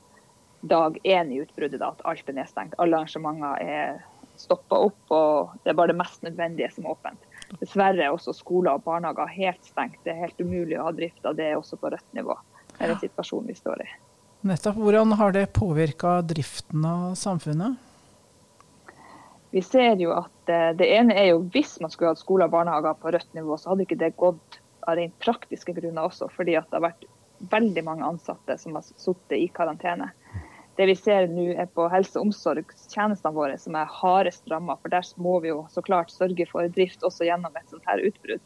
dag 0.61 0.97
én 1.03 1.31
i 1.31 1.41
utbruddet, 1.41 1.79
da, 1.79 1.91
at 1.93 2.05
alt 2.09 2.29
er 2.29 2.37
nedstengt. 2.39 2.75
Alle 2.81 2.99
arrangementer 2.99 3.61
er 3.61 3.99
stoppa 4.37 4.79
opp, 4.87 4.99
og 5.13 5.55
det 5.63 5.71
er 5.71 5.77
bare 5.77 5.93
det 5.93 5.99
mest 6.01 6.23
nødvendige 6.25 6.69
som 6.73 6.85
er 6.85 6.93
åpent. 6.93 7.25
Dessverre 7.61 8.03
er 8.03 8.13
også 8.13 8.35
skoler 8.35 8.77
og 8.77 8.85
barnehager 8.85 9.29
helt 9.33 9.65
stengt. 9.65 9.99
Det 10.03 10.13
er 10.13 10.25
helt 10.25 10.41
umulig 10.41 10.77
å 10.79 10.89
ha 10.89 10.93
drift 10.95 11.25
av 11.25 11.37
det 11.39 11.53
også 11.57 11.79
på 11.81 11.91
rødt 11.93 12.17
nivå. 12.17 12.35
Det 12.75 12.85
er 12.85 12.93
den 12.93 13.01
situasjonen 13.01 13.49
vi 13.49 13.57
står 13.57 13.83
i. 13.85 13.89
Nettopp. 14.47 14.77
Hvordan 14.77 15.15
har 15.17 15.33
det 15.33 15.47
påvirka 15.57 16.19
driften 16.21 16.85
av 16.85 17.15
samfunnet? 17.17 17.83
Vi 19.55 19.63
ser 19.63 19.95
jo 19.97 20.11
at 20.13 20.51
eh, 20.51 20.73
det 20.77 20.89
ene 20.93 21.15
er 21.17 21.31
jo 21.31 21.43
hvis 21.53 21.77
man 21.81 21.91
skulle 21.93 22.11
hatt 22.11 22.21
skoler 22.21 22.49
og 22.49 22.53
barnehager 22.53 22.97
på 22.99 23.13
rødt 23.15 23.29
nivå, 23.37 23.57
så 23.57 23.71
hadde 23.71 23.87
ikke 23.87 23.99
det 24.03 24.17
gått 24.19 24.59
av 24.87 24.99
rent 24.99 25.15
praktiske 25.23 25.73
grunner 25.75 26.09
også, 26.09 26.27
fordi 26.35 26.57
at 26.59 26.67
det 26.69 26.77
har 26.77 26.89
vært 26.89 27.07
veldig 27.51 27.83
mange 27.85 28.05
ansatte 28.05 28.57
som 28.59 28.77
har 28.77 28.85
sittet 28.85 29.37
i 29.39 29.47
karantene. 29.53 30.11
Det 30.77 30.85
vi 30.85 30.95
ser 30.95 31.25
nå 31.31 31.47
er 31.57 31.69
på 31.73 31.87
helse- 31.89 32.19
og 32.19 32.27
omsorgstjenestene 32.27 33.33
våre 33.33 33.57
som 33.57 33.75
er 33.79 33.89
hardest 33.89 34.45
ramma. 34.51 34.75
For 34.81 34.93
der 34.93 35.07
må 35.17 35.39
vi 35.41 35.49
jo 35.49 35.63
så 35.73 35.81
klart 35.81 36.13
sørge 36.13 36.45
for 36.51 36.69
drift 36.75 37.05
også 37.07 37.25
gjennom 37.25 37.55
et 37.57 37.73
sånt 37.73 37.87
her 37.89 38.03
utbrudd. 38.05 38.43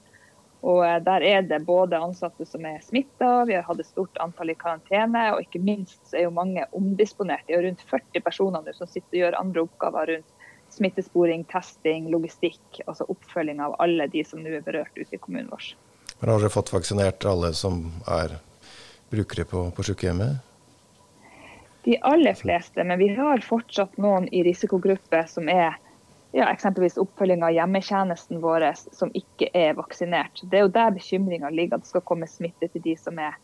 Og 0.61 0.83
eh, 0.85 0.99
Der 1.03 1.25
er 1.25 1.41
det 1.41 1.63
både 1.65 1.99
ansatte 1.99 2.45
som 2.45 2.65
er 2.69 2.79
smitta, 2.85 3.45
vi 3.49 3.57
har 3.57 3.65
hatt 3.67 3.81
et 3.81 3.89
stort 3.89 4.17
antall 4.23 4.53
i 4.53 4.57
karantene, 4.57 5.25
og 5.33 5.41
ikke 5.43 5.63
minst 5.63 6.13
er 6.13 6.27
jo 6.27 6.35
mange 6.35 6.63
omdisponert. 6.77 7.43
Det 7.47 7.57
er 7.57 7.65
rundt 7.65 7.83
40 7.89 8.23
personer 8.23 8.63
nå 8.63 8.75
som 8.77 8.89
sitter 8.89 9.17
og 9.17 9.23
gjør 9.23 9.39
andre 9.41 9.65
oppgaver 9.65 10.13
rundt 10.13 10.37
smittesporing, 10.71 11.43
testing, 11.51 12.07
logistikk, 12.13 12.79
altså 12.85 13.09
oppfølging 13.11 13.59
av 13.59 13.75
alle 13.83 14.07
de 14.13 14.23
som 14.23 14.39
nå 14.39 14.53
er 14.55 14.63
berørt 14.63 14.95
ute 14.95 15.17
i 15.17 15.19
kommunen 15.19 15.49
vår. 15.51 15.73
Men 16.21 16.29
Har 16.29 16.39
dere 16.39 16.53
fått 16.53 16.71
vaksinert 16.71 17.25
alle 17.27 17.51
som 17.57 17.81
er 18.07 18.37
brukere 19.11 19.43
på, 19.49 19.65
på 19.75 19.83
sykehjemmet? 19.83 20.50
De 21.83 21.97
aller 22.05 22.33
fleste, 22.37 22.83
men 22.83 22.99
vi 22.99 23.09
har 23.15 23.41
fortsatt 23.45 23.97
noen 23.97 24.27
i 24.29 24.43
risikogruppe 24.45 25.23
som 25.27 25.49
er 25.49 25.77
ja, 26.31 26.47
eksempelvis 26.47 26.99
oppfølging 27.01 27.43
av 27.43 27.53
hjemmetjenesten 27.55 28.41
vår 28.43 28.67
som 28.77 29.11
ikke 29.17 29.49
er 29.57 29.73
vaksinert. 29.79 30.43
Det 30.43 30.59
er 30.59 30.67
jo 30.67 30.75
der 30.75 30.93
bekymringa 30.95 31.49
ligger, 31.49 31.79
at 31.79 31.87
det 31.87 31.91
skal 31.91 32.05
komme 32.07 32.29
smitte 32.29 32.69
til 32.71 32.85
de 32.85 32.95
som 32.99 33.19
er 33.19 33.35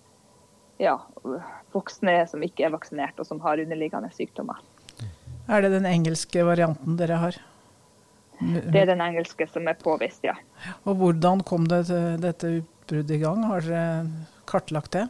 ja, 0.82 0.96
voksne 1.74 2.20
som 2.30 2.46
ikke 2.46 2.68
er 2.68 2.74
vaksinert 2.76 3.20
og 3.20 3.28
som 3.28 3.42
har 3.44 3.60
underliggende 3.64 4.12
sykdommer. 4.16 4.62
Er 5.48 5.64
det 5.64 5.72
den 5.74 5.88
engelske 5.90 6.44
varianten 6.46 6.98
dere 7.00 7.20
har? 7.22 7.38
Det 8.40 8.84
er 8.84 8.90
den 8.92 9.02
engelske 9.02 9.48
som 9.50 9.68
er 9.68 9.78
påvist, 9.82 10.22
ja. 10.28 10.36
Og 10.86 11.00
Hvordan 11.00 11.42
kom 11.48 11.66
det 11.70 11.88
dette 12.22 12.60
utbruddet 12.60 13.16
i 13.16 13.22
gang? 13.24 13.48
Har 13.50 13.66
dere 13.66 13.86
kartlagt 14.48 14.94
det? 14.94 15.08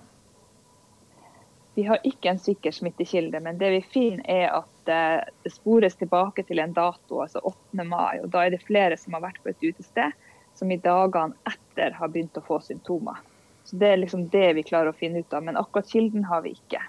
Vi 1.77 1.84
har 1.86 2.00
ikke 2.10 2.31
en 2.31 2.39
sikker 2.41 2.74
smittekilde, 2.74 3.38
men 3.46 3.60
det 3.62 3.67
vi 3.69 3.81
finner 3.86 4.24
er 4.34 4.48
at 4.50 4.89
eh, 4.89 5.27
det 5.46 5.51
spores 5.53 5.93
tilbake 6.00 6.41
til 6.48 6.57
en 6.57 6.72
dato, 6.74 7.19
altså 7.22 7.43
8. 7.46 7.86
mai. 7.86 8.17
og 8.24 8.31
Da 8.34 8.48
er 8.48 8.55
det 8.55 8.63
flere 8.65 8.98
som 8.98 9.13
har 9.13 9.22
vært 9.27 9.38
på 9.43 9.51
et 9.51 9.62
utested, 9.62 10.15
som 10.57 10.74
i 10.74 10.79
dagene 10.81 11.38
etter 11.46 11.93
har 12.00 12.10
begynt 12.10 12.39
å 12.41 12.43
få 12.48 12.57
symptomer. 12.65 13.22
Så 13.62 13.77
Det 13.77 13.91
er 13.91 14.01
liksom 14.01 14.25
det 14.34 14.48
vi 14.57 14.65
klarer 14.65 14.89
å 14.89 14.98
finne 14.98 15.22
ut 15.22 15.38
av, 15.38 15.46
men 15.46 15.62
akkurat 15.62 15.93
kilden 15.93 16.25
har 16.31 16.41
vi 16.48 16.55
ikke. 16.57 16.81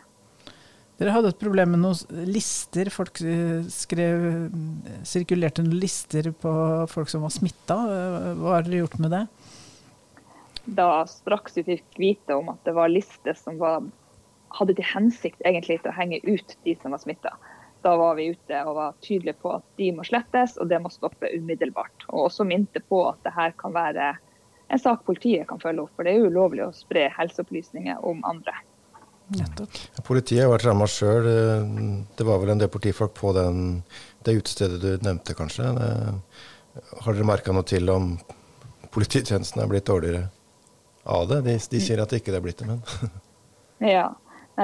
Dere 0.97 1.19
hadde 1.19 1.35
et 1.35 1.45
problem 1.45 1.77
med 1.77 1.85
noen 1.85 2.25
lister. 2.33 2.89
Folk 2.89 3.21
eh, 3.21 3.61
skrev, 3.69 4.27
sirkulerte 5.05 5.69
noen 5.69 5.85
lister 5.85 6.33
på 6.33 6.57
folk 6.89 7.13
som 7.13 7.29
var 7.29 7.37
smitta. 7.37 7.83
Hva 8.41 8.57
har 8.57 8.65
dere 8.65 8.87
gjort 8.87 9.01
med 9.05 9.19
det? 9.19 9.25
Da 10.65 10.91
straks 11.13 11.61
vi 11.61 11.69
fikk 11.75 12.01
vite 12.01 12.41
om 12.41 12.55
at 12.57 12.65
det 12.65 12.73
var 12.81 12.89
lister 12.89 13.37
som 13.37 13.61
var 13.61 13.85
hadde 14.57 14.77
til 14.79 14.87
hensikt 14.87 15.43
egentlig 15.47 15.81
til 15.83 15.93
å 15.93 15.97
henge 15.97 16.21
ut 16.25 16.57
de 16.65 16.75
som 16.81 16.95
var 16.95 17.03
smitta. 17.03 17.35
Da 17.85 17.95
var 17.97 18.17
vi 18.19 18.31
ute 18.35 18.63
og 18.67 18.77
var 18.79 18.97
tydelige 19.05 19.39
på 19.43 19.53
at 19.59 19.67
de 19.79 19.93
må 19.95 20.07
slettes, 20.07 20.57
og 20.59 20.71
det 20.71 20.81
må 20.83 20.91
stoppe 20.91 21.31
umiddelbart. 21.35 22.09
Og 22.11 22.27
også 22.27 22.47
minte 22.49 22.83
på 22.91 23.05
at 23.11 23.21
det 23.27 23.35
her 23.37 23.55
kan 23.61 23.75
være 23.77 24.15
en 24.69 24.81
sak 24.83 25.05
politiet 25.07 25.47
kan 25.49 25.61
følge 25.63 25.85
opp. 25.85 25.93
For 25.97 26.07
det 26.07 26.15
er 26.15 26.25
jo 26.25 26.33
ulovlig 26.33 26.65
å 26.67 26.73
spre 26.77 27.07
helseopplysninger 27.15 28.03
om 28.05 28.25
andre. 28.29 28.57
Nettopp. 29.37 29.77
Politiet 30.09 30.43
har 30.45 30.53
vært 30.55 30.67
ramma 30.67 30.89
sjøl. 30.89 31.29
Det 32.17 32.27
var 32.27 32.41
vel 32.43 32.55
en 32.55 32.63
del 32.63 32.73
politifolk 32.73 33.15
på 33.17 33.35
den, 33.37 33.83
det 34.25 34.39
utestedet 34.41 34.81
du 34.83 35.05
nevnte, 35.05 35.37
kanskje. 35.37 35.71
Har 37.05 37.13
dere 37.13 37.29
merka 37.29 37.55
noe 37.55 37.67
til 37.69 37.91
om 37.93 38.15
polititjenesten 38.95 39.63
er 39.63 39.71
blitt 39.71 39.89
dårligere 39.89 40.29
av 41.09 41.29
det? 41.31 41.43
De, 41.47 41.59
de 41.73 41.83
sier 41.85 42.01
at 42.03 42.11
det 42.11 42.23
ikke 42.23 42.35
er 42.37 42.45
blitt 42.45 42.65
det, 42.65 42.73
men 42.73 42.83
Ja, 43.85 44.09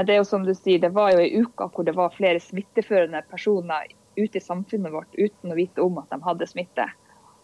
det 0.03 0.15
er 0.15 0.23
jo 0.23 0.27
som 0.27 0.43
du 0.43 0.55
sier, 0.57 0.81
det 0.83 0.91
var 0.95 1.13
jo 1.15 1.23
ei 1.23 1.45
uke 1.45 1.69
hvor 1.71 1.87
det 1.87 1.95
var 1.95 2.15
flere 2.17 2.41
smitteførende 2.43 3.23
personer 3.31 3.87
ute 4.17 4.39
i 4.39 4.43
samfunnet 4.43 4.93
vårt 4.95 5.15
uten 5.15 5.53
å 5.53 5.59
vite 5.59 5.83
om 5.83 5.99
at 6.03 6.11
de 6.11 6.19
hadde 6.25 6.49
smitte. 6.51 6.87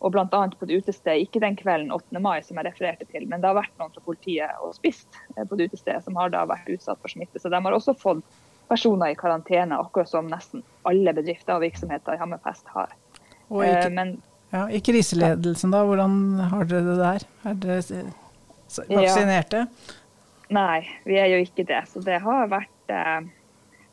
Og 0.00 0.14
bl.a. 0.14 0.26
på 0.32 0.66
det 0.66 0.80
utestedet, 0.80 1.20
ikke 1.26 1.42
den 1.42 1.58
kvelden 1.58 1.92
8. 1.92 2.22
mai 2.24 2.40
som 2.42 2.56
jeg 2.56 2.66
refererte 2.70 3.06
til, 3.12 3.26
men 3.28 3.42
det 3.42 3.50
har 3.50 3.58
vært 3.58 3.74
noen 3.78 3.92
fra 3.92 4.02
politiet 4.06 4.62
og 4.64 4.72
spist 4.78 5.18
eh, 5.36 5.44
på 5.44 5.58
det 5.60 5.68
utestedet 5.70 6.00
som 6.06 6.16
har 6.16 6.32
da 6.32 6.46
vært 6.48 6.70
utsatt 6.72 7.02
for 7.02 7.12
smitte. 7.12 7.42
Så 7.42 7.52
de 7.52 7.60
har 7.60 7.76
også 7.76 7.94
fått 8.00 8.24
personer 8.70 9.12
i 9.12 9.18
karantene, 9.18 9.76
akkurat 9.76 10.08
som 10.08 10.30
nesten 10.30 10.64
alle 10.88 11.12
bedrifter 11.14 11.58
og 11.58 11.66
virksomheter 11.66 12.16
i 12.16 12.22
Hammerfest 12.22 12.70
har. 12.72 12.94
Og 13.50 13.64
i, 13.66 13.68
eh, 13.68 13.90
men, 13.92 14.16
ja, 14.54 14.64
I 14.72 14.80
kriseledelsen, 14.82 15.74
da, 15.74 15.84
hvordan 15.86 16.16
har 16.54 16.70
dere 16.70 16.86
det 16.86 16.98
der? 17.02 17.26
Er 17.50 17.60
dere 17.66 18.04
vaksinerte? 18.88 19.66
Ja. 19.66 19.99
Nei, 20.50 20.82
vi 21.06 21.18
er 21.20 21.30
jo 21.30 21.40
ikke 21.44 21.66
det. 21.66 21.82
Så 21.90 22.02
det 22.02 22.18
har 22.24 22.50
vært 22.50 22.92
eh, 22.92 23.20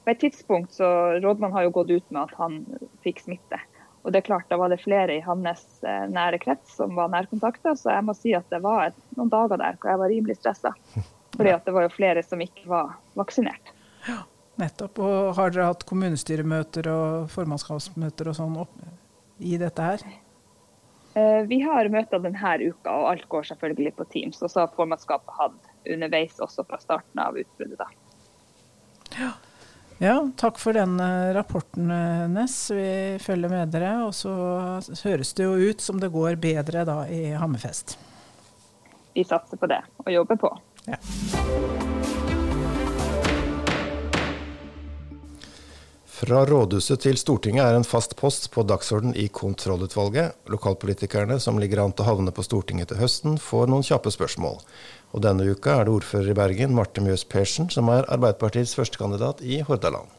På 0.04 0.14
et 0.14 0.22
tidspunkt 0.24 0.74
så 0.74 0.88
Rådmannen 1.22 1.54
har 1.54 1.68
jo 1.68 1.74
gått 1.76 1.92
ut 1.94 2.08
med 2.10 2.24
at 2.24 2.38
han 2.40 2.62
fikk 3.06 3.22
smitte. 3.26 3.60
Og 4.02 4.14
det 4.14 4.22
er 4.22 4.30
klart, 4.30 4.48
Da 4.50 4.58
var 4.58 4.72
det 4.72 4.80
flere 4.82 5.18
i 5.18 5.24
hans 5.26 5.66
eh, 5.84 6.08
nære 6.10 6.40
krets 6.42 6.78
som 6.80 6.96
var 6.98 7.12
nærkontakter, 7.14 7.76
så 7.76 7.92
jeg 7.94 8.08
må 8.08 8.16
si 8.18 8.34
at 8.38 8.48
det 8.54 8.62
var 8.64 8.88
et, 8.88 9.02
noen 9.20 9.30
dager 9.34 9.62
der 9.62 9.78
hvor 9.78 9.92
jeg 9.92 10.02
var 10.02 10.14
rimelig 10.14 10.40
stressa. 10.40 10.74
Fordi 11.38 11.54
at 11.54 11.68
det 11.68 11.76
var 11.76 11.86
jo 11.86 11.94
flere 11.94 12.24
som 12.26 12.42
ikke 12.42 12.66
var 12.72 12.96
vaksinert. 13.20 13.74
Ja, 14.08 14.24
nettopp. 14.58 15.02
Og 15.04 15.36
har 15.38 15.52
dere 15.54 15.68
hatt 15.70 15.86
kommunestyremøter 15.86 16.90
og 16.90 17.28
formannskapsmøter 17.34 18.32
og 18.32 18.40
sånn 18.40 18.56
i 19.38 19.60
dette 19.62 19.92
her? 19.92 20.06
Eh, 21.18 21.44
vi 21.52 21.60
har 21.62 21.90
møter 21.94 22.24
denne 22.24 22.56
uka, 22.64 22.94
og 22.94 23.12
alt 23.12 23.28
går 23.30 23.52
selvfølgelig 23.52 23.94
på 24.00 24.08
Teams. 24.16 24.42
Og 24.42 24.50
så 24.50 24.64
har 24.64 24.74
formannskapet 24.74 25.38
hatt 25.38 25.67
underveis 25.94 26.40
også 26.44 26.66
fra 26.68 26.80
starten 26.82 27.22
av 27.24 27.38
utbruddet. 27.38 27.80
da. 27.80 27.90
Ja. 29.18 29.34
Ja, 29.98 30.30
takk 30.38 30.60
for 30.62 30.78
den 30.78 31.00
eh, 31.02 31.34
rapporten, 31.34 31.90
eh, 31.92 32.28
Ness. 32.30 32.72
Vi 32.72 33.18
følger 33.22 33.50
med 33.50 33.74
dere. 33.74 33.96
Og 34.06 34.14
så 34.14 34.34
høres 35.04 35.34
det 35.34 35.48
jo 35.48 35.56
ut 35.58 35.82
som 35.82 36.02
det 36.02 36.12
går 36.14 36.38
bedre 36.42 36.86
da 36.86 37.02
i 37.10 37.32
Hammerfest. 37.34 37.98
Vi 39.18 39.26
satser 39.26 39.58
på 39.58 39.70
det, 39.72 39.82
og 40.06 40.14
jobber 40.14 40.38
på. 40.38 40.54
Ja. 40.86 41.02
Fra 46.18 46.40
rådhuset 46.50 47.04
til 47.04 47.18
Stortinget 47.22 47.62
er 47.62 47.76
en 47.78 47.84
fast 47.86 48.16
post 48.18 48.48
på 48.50 48.64
dagsorden 48.66 49.12
i 49.14 49.28
kontrollutvalget. 49.30 50.34
Lokalpolitikerne 50.50 51.38
som 51.38 51.60
ligger 51.62 51.84
an 51.84 51.94
til 51.94 52.08
å 52.08 52.08
havne 52.08 52.34
på 52.34 52.42
Stortinget 52.42 52.90
til 52.90 52.98
høsten, 52.98 53.36
får 53.38 53.70
noen 53.70 53.86
kjappe 53.86 54.10
spørsmål. 54.16 54.58
Og 55.14 55.22
denne 55.22 55.46
uka 55.46 55.76
er 55.76 55.86
det 55.86 55.94
ordfører 55.94 56.34
i 56.34 56.38
Bergen, 56.40 56.74
Marte 56.74 57.06
Mjøs 57.06 57.28
Persen, 57.30 57.70
som 57.70 57.94
er 57.94 58.10
Arbeiderpartiets 58.10 58.74
førstekandidat 58.80 59.46
i 59.46 59.62
Hordaland. 59.68 60.10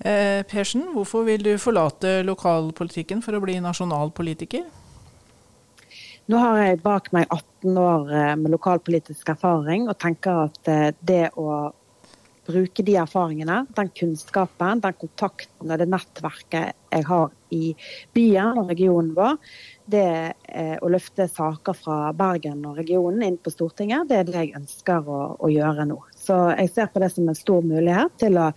Eh, 0.00 0.40
Persen, 0.48 0.88
hvorfor 0.96 1.28
vil 1.28 1.44
du 1.44 1.52
forlate 1.60 2.22
lokalpolitikken 2.24 3.20
for 3.20 3.36
å 3.36 3.44
bli 3.44 3.60
nasjonalpolitiker? 3.60 4.64
Nå 6.32 6.40
har 6.40 6.62
jeg 6.62 6.84
bak 6.88 7.12
meg 7.12 7.28
18 7.28 7.82
år 7.84 8.14
eh, 8.16 8.36
med 8.40 8.56
lokalpolitisk 8.56 9.28
erfaring, 9.36 9.90
og 9.92 10.00
tenker 10.00 10.46
at 10.48 10.72
eh, 10.72 10.94
det 11.04 11.26
å 11.36 11.66
bruke 12.46 12.84
de 12.86 12.96
erfaringene, 13.00 13.62
den 13.76 13.90
kunnskapen, 13.96 14.82
den 14.84 14.96
kontakten 15.00 15.72
og 15.72 15.80
det 15.80 15.88
nettverket 15.90 16.76
jeg 16.96 17.06
har 17.08 17.32
i 17.52 17.72
byen 18.16 18.60
og 18.60 18.70
regionen 18.70 19.12
vår, 19.16 19.36
det 19.90 20.06
eh, 20.48 20.76
å 20.82 20.90
løfte 20.90 21.28
saker 21.30 21.76
fra 21.76 21.98
Bergen 22.16 22.64
og 22.66 22.78
regionen 22.80 23.26
inn 23.26 23.36
på 23.38 23.52
Stortinget, 23.52 24.08
det 24.10 24.20
er 24.20 24.28
det 24.28 24.38
jeg 24.38 24.54
ønsker 24.58 25.10
å, 25.10 25.20
å, 25.38 25.50
gjøre 25.52 25.86
nå. 25.90 25.98
Så 26.16 26.38
jeg 26.54 26.72
ser 26.74 26.90
på 26.92 27.02
det 27.02 27.12
som 27.14 27.28
en 27.28 27.38
stor 27.38 27.66
mulighet 27.66 28.16
til 28.22 28.40
å 28.40 28.48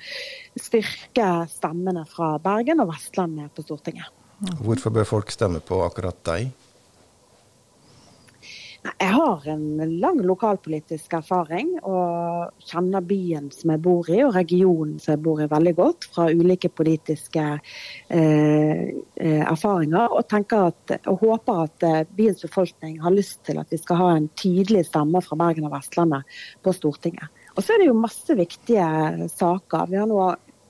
styrke 0.59 1.29
stemmene 1.51 2.05
fra 2.09 2.35
Bergen 2.41 2.81
og 2.85 2.93
Vestlandet 2.93 3.53
på 3.53 3.65
Stortinget. 3.67 4.09
Hvorfor 4.63 4.93
bør 4.95 5.07
folk 5.07 5.33
stemme 5.35 5.59
på 5.59 5.81
akkurat 5.83 6.19
deg? 6.29 6.53
Jeg 8.79 9.11
har 9.11 9.43
en 9.51 9.63
lang 9.99 10.21
lokalpolitisk 10.23 11.17
erfaring 11.17 11.73
og 11.83 12.53
kjenner 12.63 13.03
byen 13.03 13.49
som 13.51 13.73
jeg 13.73 13.81
bor 13.83 14.07
i 14.07 14.21
og 14.23 14.31
regionen 14.37 15.01
som 15.03 15.17
jeg 15.17 15.21
bor 15.25 15.41
i 15.43 15.49
veldig 15.51 15.73
godt 15.75 16.07
fra 16.13 16.29
ulike 16.31 16.71
politiske 16.71 17.43
eh, 18.07 18.85
eh 19.19 19.43
erfaringer. 19.43 20.15
Og, 20.15 20.23
at, 20.31 20.95
og, 21.11 21.19
håper 21.19 21.63
at 21.65 21.87
eh, 21.89 22.07
byens 22.15 22.45
befolkning 22.47 23.01
har 23.03 23.15
lyst 23.15 23.43
til 23.43 23.59
at 23.59 23.67
vi 23.71 23.81
skal 23.81 23.99
ha 23.99 24.09
en 24.15 24.29
tydelig 24.39 24.85
stemme 24.87 25.21
fra 25.27 25.35
Bergen 25.43 25.67
og 25.67 25.75
Vestlandet 25.75 26.39
på 26.63 26.71
Stortinget. 26.71 27.27
Og 27.57 27.63
så 27.63 27.75
er 27.75 27.83
det 27.83 27.91
jo 27.91 27.99
masse 27.99 28.35
viktige 28.35 29.27
saker. 29.35 29.91
Vi 29.91 29.99
har 29.99 30.07
nå 30.07 30.23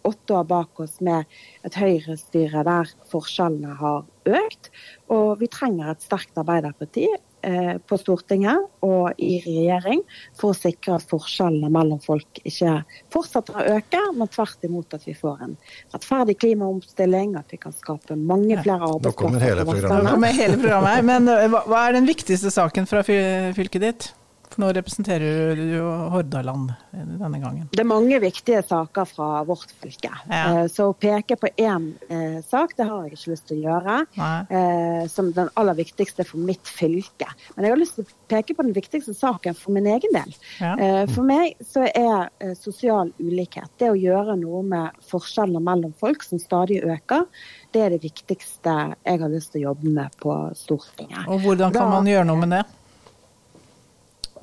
åtte 0.09 0.33
år 0.33 0.45
bak 0.49 0.79
oss 0.81 0.97
med 1.05 1.29
et 1.67 1.77
høyrestyre 1.77 2.63
der 2.65 2.89
forskjellene 3.11 3.77
har 3.77 4.05
økt. 4.25 4.71
Og 5.13 5.39
vi 5.41 5.49
trenger 5.51 5.91
et 5.91 6.05
sterkt 6.05 6.39
Arbeiderparti 6.39 7.09
på 7.39 7.97
Stortinget 7.99 8.83
og 8.85 9.15
i 9.21 9.37
regjering 9.45 10.01
for 10.37 10.51
å 10.51 10.57
sikre 10.57 10.97
at 10.97 11.05
forskjellene 11.07 11.69
mellom 11.71 12.01
folk 12.03 12.41
ikke 12.43 12.79
fortsetter 13.13 13.55
å 13.55 13.65
øke, 13.77 14.01
men 14.17 14.31
tvert 14.33 14.67
imot 14.67 14.97
at 14.97 15.07
vi 15.07 15.15
får 15.17 15.45
en 15.47 15.55
rettferdig 15.93 16.35
klimaomstilling, 16.43 17.35
at 17.39 17.51
vi 17.53 17.61
kan 17.61 17.75
skape 17.75 18.17
mange 18.19 18.59
flere 18.59 18.89
arbeidsplasser. 18.89 19.07
Nå 19.07 19.15
kommer 19.23 19.45
hele 19.45 19.65
programmet. 19.67 20.35
Hele 20.39 20.59
programmet. 20.59 21.07
Men 21.09 21.31
eh, 21.31 21.47
hva 21.49 21.83
er 21.87 21.99
den 21.99 22.09
viktigste 22.09 22.51
saken 22.53 22.89
fra 22.89 23.03
fylket 23.07 23.85
ditt? 23.85 24.09
Nå 24.59 24.73
representerer 24.75 25.55
du 25.55 25.61
jo 25.71 25.85
Hordaland 26.11 26.73
denne 26.91 27.39
gangen. 27.39 27.67
Det 27.71 27.79
er 27.79 27.87
mange 27.87 28.17
viktige 28.19 28.59
saker 28.67 29.05
fra 29.07 29.27
vårt 29.47 29.71
fylke. 29.79 30.11
Ja. 30.27 30.39
Eh, 30.63 30.65
så 30.67 30.89
å 30.91 30.95
peke 30.99 31.37
på 31.39 31.47
én 31.55 31.85
eh, 32.11 32.41
sak, 32.43 32.73
det 32.75 32.89
har 32.89 33.05
jeg 33.05 33.15
ikke 33.15 33.31
lyst 33.31 33.45
til 33.47 33.61
å 33.61 33.69
gjøre. 33.69 33.95
Eh, 34.19 35.05
som 35.07 35.29
den 35.35 35.47
aller 35.59 35.77
viktigste 35.77 36.25
for 36.27 36.43
mitt 36.43 36.67
fylke. 36.67 37.29
Men 37.55 37.69
jeg 37.69 37.71
har 37.71 37.79
lyst 37.79 37.95
til 38.01 38.03
å 38.03 38.17
peke 38.33 38.57
på 38.57 38.65
den 38.67 38.75
viktigste 38.75 39.15
saken 39.15 39.55
for 39.55 39.77
min 39.77 39.87
egen 39.93 40.17
del. 40.17 40.35
Ja. 40.59 40.73
For 41.13 41.23
meg 41.23 41.55
så 41.63 41.85
er 41.87 42.27
sosial 42.59 43.13
ulikhet, 43.21 43.71
det 43.79 43.93
å 43.93 43.95
gjøre 43.97 44.35
noe 44.41 44.59
med 44.67 44.99
forskjellene 45.07 45.63
mellom 45.63 45.95
folk 46.03 46.25
som 46.25 46.41
stadig 46.41 46.81
øker, 46.83 47.29
det 47.71 47.85
er 47.85 47.95
det 47.95 48.01
viktigste 48.03 48.75
jeg 48.91 49.23
har 49.23 49.31
lyst 49.31 49.53
til 49.53 49.63
å 49.63 49.69
jobbe 49.69 49.95
med 50.01 50.19
på 50.19 50.35
Stortinget. 50.57 51.29
Og 51.29 51.45
hvordan 51.45 51.71
kan 51.71 51.87
da, 51.87 51.95
man 51.95 52.11
gjøre 52.11 52.27
noe 52.27 52.43
med 52.43 52.55
det? 52.57 52.65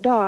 Da 0.03 0.19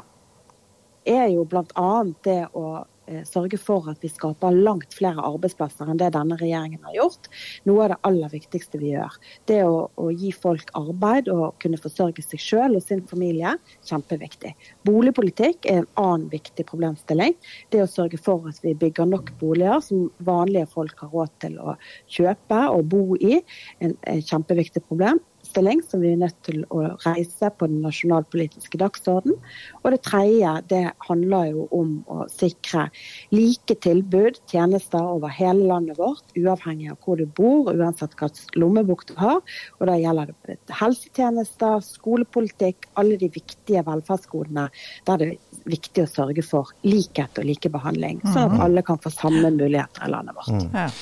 er 1.09 1.29
jo 1.33 1.45
bl.a. 1.49 1.91
det 2.25 2.41
å 2.57 2.65
eh, 3.09 3.23
sørge 3.25 3.59
for 3.61 3.87
at 3.91 4.03
vi 4.05 4.11
skaper 4.13 4.55
langt 4.55 4.93
flere 4.97 5.23
arbeidsplasser 5.25 5.89
enn 5.89 6.01
det 6.01 6.11
denne 6.17 6.37
regjeringen 6.41 6.85
har 6.85 6.97
gjort. 6.99 7.31
Noe 7.69 7.87
av 7.87 7.93
det 7.93 7.99
aller 8.11 8.33
viktigste 8.35 8.81
vi 8.81 8.93
gjør. 8.93 9.17
Det 9.49 9.61
å, 9.65 9.87
å 9.89 10.11
gi 10.13 10.33
folk 10.37 10.73
arbeid 10.79 11.31
og 11.33 11.57
kunne 11.63 11.81
forsørge 11.81 12.25
seg 12.27 12.43
selv 12.45 12.81
og 12.81 12.85
sin 12.85 13.05
familie, 13.09 13.55
kjempeviktig. 13.89 14.53
Boligpolitikk 14.89 15.71
er 15.71 15.83
en 15.83 15.91
annen 16.03 16.29
viktig 16.35 16.69
problemstilling. 16.69 17.39
Det 17.73 17.83
å 17.85 17.91
sørge 17.91 18.21
for 18.21 18.51
at 18.51 18.61
vi 18.65 18.77
bygger 18.79 19.09
nok 19.09 19.33
boliger 19.41 19.81
som 19.85 20.09
vanlige 20.29 20.69
folk 20.75 21.01
har 21.05 21.15
råd 21.15 21.35
til 21.47 21.59
å 21.63 21.79
kjøpe 22.19 22.63
og 22.75 22.85
bo 22.93 23.05
i, 23.17 23.41
en, 23.81 23.97
en 24.05 24.25
kjempeviktig 24.25 24.85
problem 24.91 25.23
problemstilling 25.49 25.83
som 25.83 26.01
vi 26.01 26.13
er 26.13 26.21
nødt 26.21 26.37
til 26.45 26.65
å 26.71 26.97
reise 27.05 27.51
på 27.51 27.67
den 27.67 27.83
nasjonalpolitiske 27.83 28.79
dagsorden. 28.79 29.37
Og 29.83 29.93
det 29.93 30.03
tredje 30.03 30.63
det 30.69 30.93
handler 31.09 31.53
jo 31.53 31.69
om 31.71 32.05
å 32.09 32.29
sikre 32.29 32.89
like 33.31 33.75
tilbud, 33.81 34.39
tjenester 34.51 35.01
over 35.01 35.29
hele 35.29 35.67
landet 35.67 35.99
vårt, 35.99 36.25
uavhengig 36.37 36.91
av 36.93 36.99
hvor 37.05 37.19
du 37.19 37.27
bor, 37.27 37.73
uansett 37.73 38.15
hva 38.19 38.31
lommebok 38.57 39.07
du 39.09 39.15
har. 39.19 39.41
Og 39.81 39.87
da 39.89 39.97
gjelder 39.99 40.33
det 40.47 40.59
helsetjenester, 40.69 41.81
skolepolitikk, 41.85 42.89
alle 42.99 43.19
de 43.19 43.31
viktige 43.33 43.85
velferdsgodene 43.87 44.69
der 45.07 45.19
det 45.19 45.29
er 45.29 45.69
viktig 45.69 46.05
å 46.05 46.11
sørge 46.11 46.45
for 46.45 46.73
likhet 46.87 47.39
og 47.39 47.47
likebehandling, 47.49 48.21
sånn 48.25 48.45
at 48.49 48.57
mhm. 48.57 48.67
alle 48.67 48.85
kan 48.87 49.01
få 49.03 49.13
samme 49.13 49.51
muligheter 49.55 50.07
i 50.07 50.13
landet 50.13 50.37
vårt. 50.37 50.69
Mm. 50.69 50.93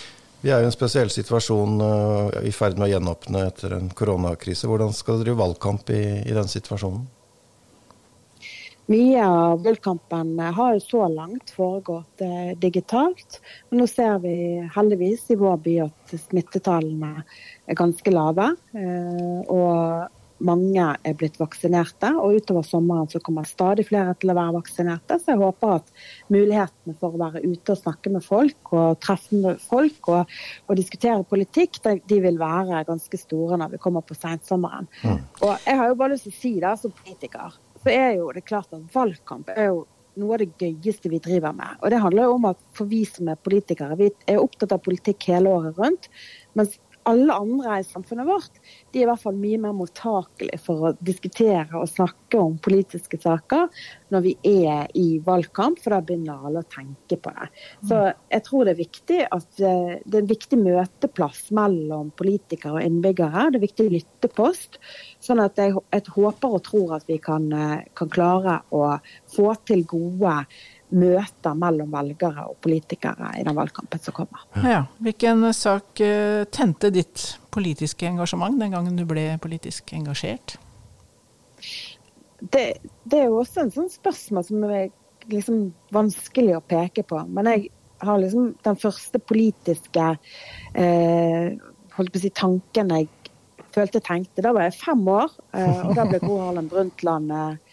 Vi 0.47 0.53
er 0.55 0.63
i 0.63 0.67
en 0.69 0.71
spesiell 0.71 1.09
situasjon 1.11 1.81
uh, 1.83 2.37
i 2.47 2.53
ferd 2.55 2.77
med 2.79 2.87
å 2.87 2.93
gjenåpne 2.93 3.41
etter 3.49 3.73
en 3.75 3.89
koronakrise. 3.91 4.69
Hvordan 4.71 4.93
skal 4.95 5.17
dere 5.17 5.33
drive 5.33 5.41
valgkamp 5.41 5.91
i, 5.91 6.03
i 6.23 6.35
den 6.37 6.47
situasjonen? 6.47 7.01
Mye 8.87 9.25
av 9.27 9.65
valgkampen 9.65 10.37
har 10.39 10.77
jo 10.77 10.85
så 10.85 11.09
langt 11.11 11.51
foregått 11.51 12.23
eh, 12.23 12.53
digitalt. 12.63 13.41
Men 13.67 13.83
nå 13.83 13.89
ser 13.91 14.21
vi 14.23 14.37
heldigvis 14.77 15.25
i 15.35 15.39
vår 15.41 15.59
by 15.65 15.75
at 15.89 16.15
smittetallene 16.29 17.25
er 17.67 17.81
ganske 17.83 18.15
lave. 18.15 18.53
Eh, 18.79 19.41
og 19.51 20.07
mange 20.44 20.85
er 21.07 21.16
blitt 21.16 21.38
vaksinerte, 21.40 22.11
og 22.20 22.37
utover 22.37 22.66
sommeren 22.66 23.09
så 23.11 23.20
kommer 23.25 23.46
stadig 23.49 23.87
flere 23.88 24.14
til 24.20 24.33
å 24.33 24.37
være 24.37 24.57
vaksinerte. 24.59 25.18
Så 25.22 25.33
jeg 25.33 25.40
håper 25.40 25.77
at 25.79 25.92
mulighetene 26.33 26.96
for 27.01 27.16
å 27.16 27.22
være 27.22 27.44
ute 27.46 27.75
og 27.75 27.81
snakke 27.81 28.12
med 28.12 28.25
folk 28.27 28.72
og 28.77 29.01
treffe 29.05 29.40
med 29.40 29.62
folk 29.64 30.12
og, 30.12 30.37
og 30.66 30.79
diskutere 30.81 31.27
politikk, 31.29 31.81
de, 31.85 31.96
de, 32.05 32.20
vil 32.27 32.40
være 32.40 32.85
ganske 32.88 33.20
store 33.20 33.61
når 33.61 33.77
vi 33.77 33.83
kommer 33.83 34.05
på 34.07 34.16
sensommeren. 34.18 34.88
Mm. 35.03 35.20
Og 35.42 35.53
jeg 35.66 35.81
har 35.81 35.90
jo 35.90 35.99
bare 36.01 36.14
lyst 36.14 36.29
til 36.29 36.37
å 36.37 36.40
si 36.40 36.55
det 36.62 36.79
som 36.83 36.96
politiker, 37.03 37.61
så 37.83 37.92
er 37.92 38.16
jo 38.18 38.33
det 38.35 38.46
klart 38.49 38.72
at 38.75 38.88
valgkamp 38.94 39.53
er 39.55 39.70
jo 39.70 39.85
noe 40.16 40.37
av 40.37 40.42
det 40.42 40.49
gøyeste 40.61 41.11
vi 41.12 41.20
driver 41.22 41.53
med. 41.57 41.77
Og 41.83 41.92
det 41.92 42.01
handler 42.01 42.29
jo 42.29 42.37
om 42.38 42.49
at 42.51 42.61
for 42.77 42.88
vi 42.88 43.03
som 43.09 43.29
er 43.29 43.40
politikere, 43.40 43.99
vi 44.01 44.11
er 44.29 44.40
opptatt 44.40 44.72
av 44.72 44.83
politikk 44.85 45.29
hele 45.31 45.53
året 45.53 45.77
rundt. 45.81 46.09
Mens 46.57 46.79
alle 47.07 47.35
andre 47.35 47.79
i 47.81 47.87
samfunnet 47.87 48.27
vårt 48.27 48.61
de 48.92 49.01
er 49.01 49.05
i 49.05 49.09
hvert 49.11 49.23
fall 49.23 49.37
mye 49.38 49.59
mer 49.61 49.75
mottakelige 49.77 50.59
for 50.62 50.88
å 50.88 50.92
diskutere 51.05 51.66
og 51.79 51.88
snakke 51.90 52.40
om 52.40 52.57
politiske 52.62 53.19
saker 53.23 53.69
når 54.14 54.25
vi 54.25 54.33
er 54.47 54.87
i 54.99 55.19
valgkamp, 55.25 55.81
for 55.83 55.95
da 55.95 56.01
begynner 56.05 56.47
alle 56.47 56.62
å 56.62 56.69
tenke 56.71 57.19
på 57.19 57.33
det. 57.35 57.49
Så 57.88 57.99
jeg 58.31 58.45
tror 58.47 58.66
det 58.66 58.75
er 58.75 58.81
viktig 58.81 59.19
at 59.25 59.61
eh, 59.61 59.97
det 60.05 60.14
er 60.14 60.23
en 60.23 60.31
viktig 60.31 60.59
møteplass 60.61 61.40
mellom 61.57 62.12
politikere 62.19 62.79
og 62.79 62.87
innbyggere. 62.87 63.49
Det 63.51 63.61
er 63.61 63.66
viktig 63.66 63.88
lyttepost. 63.97 64.79
Sånn 65.23 65.42
at 65.42 65.59
jeg, 65.59 65.75
jeg 65.95 66.07
håper 66.14 66.57
og 66.59 66.64
tror 66.66 66.97
at 67.01 67.11
vi 67.11 67.19
kan, 67.23 67.51
eh, 67.51 67.87
kan 67.99 68.12
klare 68.14 68.61
å 68.71 68.97
få 69.35 69.53
til 69.66 69.83
gode 69.90 70.38
møter 70.94 71.57
mellom 71.59 71.90
velgere 71.90 72.46
og 72.51 72.59
politikere 72.62 73.33
i 73.40 73.44
den 73.46 73.57
valgkampen 73.57 74.03
som 74.03 74.14
kommer. 74.14 74.44
Ja, 74.62 74.85
Hvilken 75.03 75.42
sak 75.57 76.03
eh, 76.05 76.44
tente 76.55 76.92
ditt 76.94 77.25
politiske 77.55 78.07
engasjement 78.07 78.59
den 78.61 78.75
gangen 78.75 78.99
du 78.99 79.07
ble 79.09 79.33
politisk 79.42 79.92
engasjert? 79.96 80.59
Det, 82.38 82.66
det 83.09 83.18
er 83.18 83.31
jo 83.31 83.40
også 83.40 83.64
en 83.64 83.75
sånn 83.75 83.90
spørsmål 83.90 84.46
som 84.46 84.64
er 84.68 84.90
liksom 85.33 85.70
vanskelig 85.94 86.59
å 86.59 86.64
peke 86.64 87.03
på. 87.09 87.18
Men 87.27 87.51
jeg 87.51 87.70
har 88.05 88.20
liksom 88.20 88.53
den 88.62 88.79
første 88.79 89.18
politiske 89.18 90.09
eh, 90.77 91.55
holdt 91.96 92.12
på 92.12 92.20
å 92.20 92.22
si, 92.22 92.33
tanken 92.37 92.92
jeg 92.94 93.09
følte 93.77 94.03
tenkte. 94.05 94.44
Da 94.44 94.53
var 94.57 94.68
jeg 94.68 94.79
fem 94.79 95.03
år, 95.11 95.33
eh, 95.57 95.83
og 95.87 95.96
da 95.96 96.07
ble 96.09 96.20
Gro 96.22 96.38
Harlem 96.44 96.68
Brundtland 96.72 97.33
eh, 97.35 97.65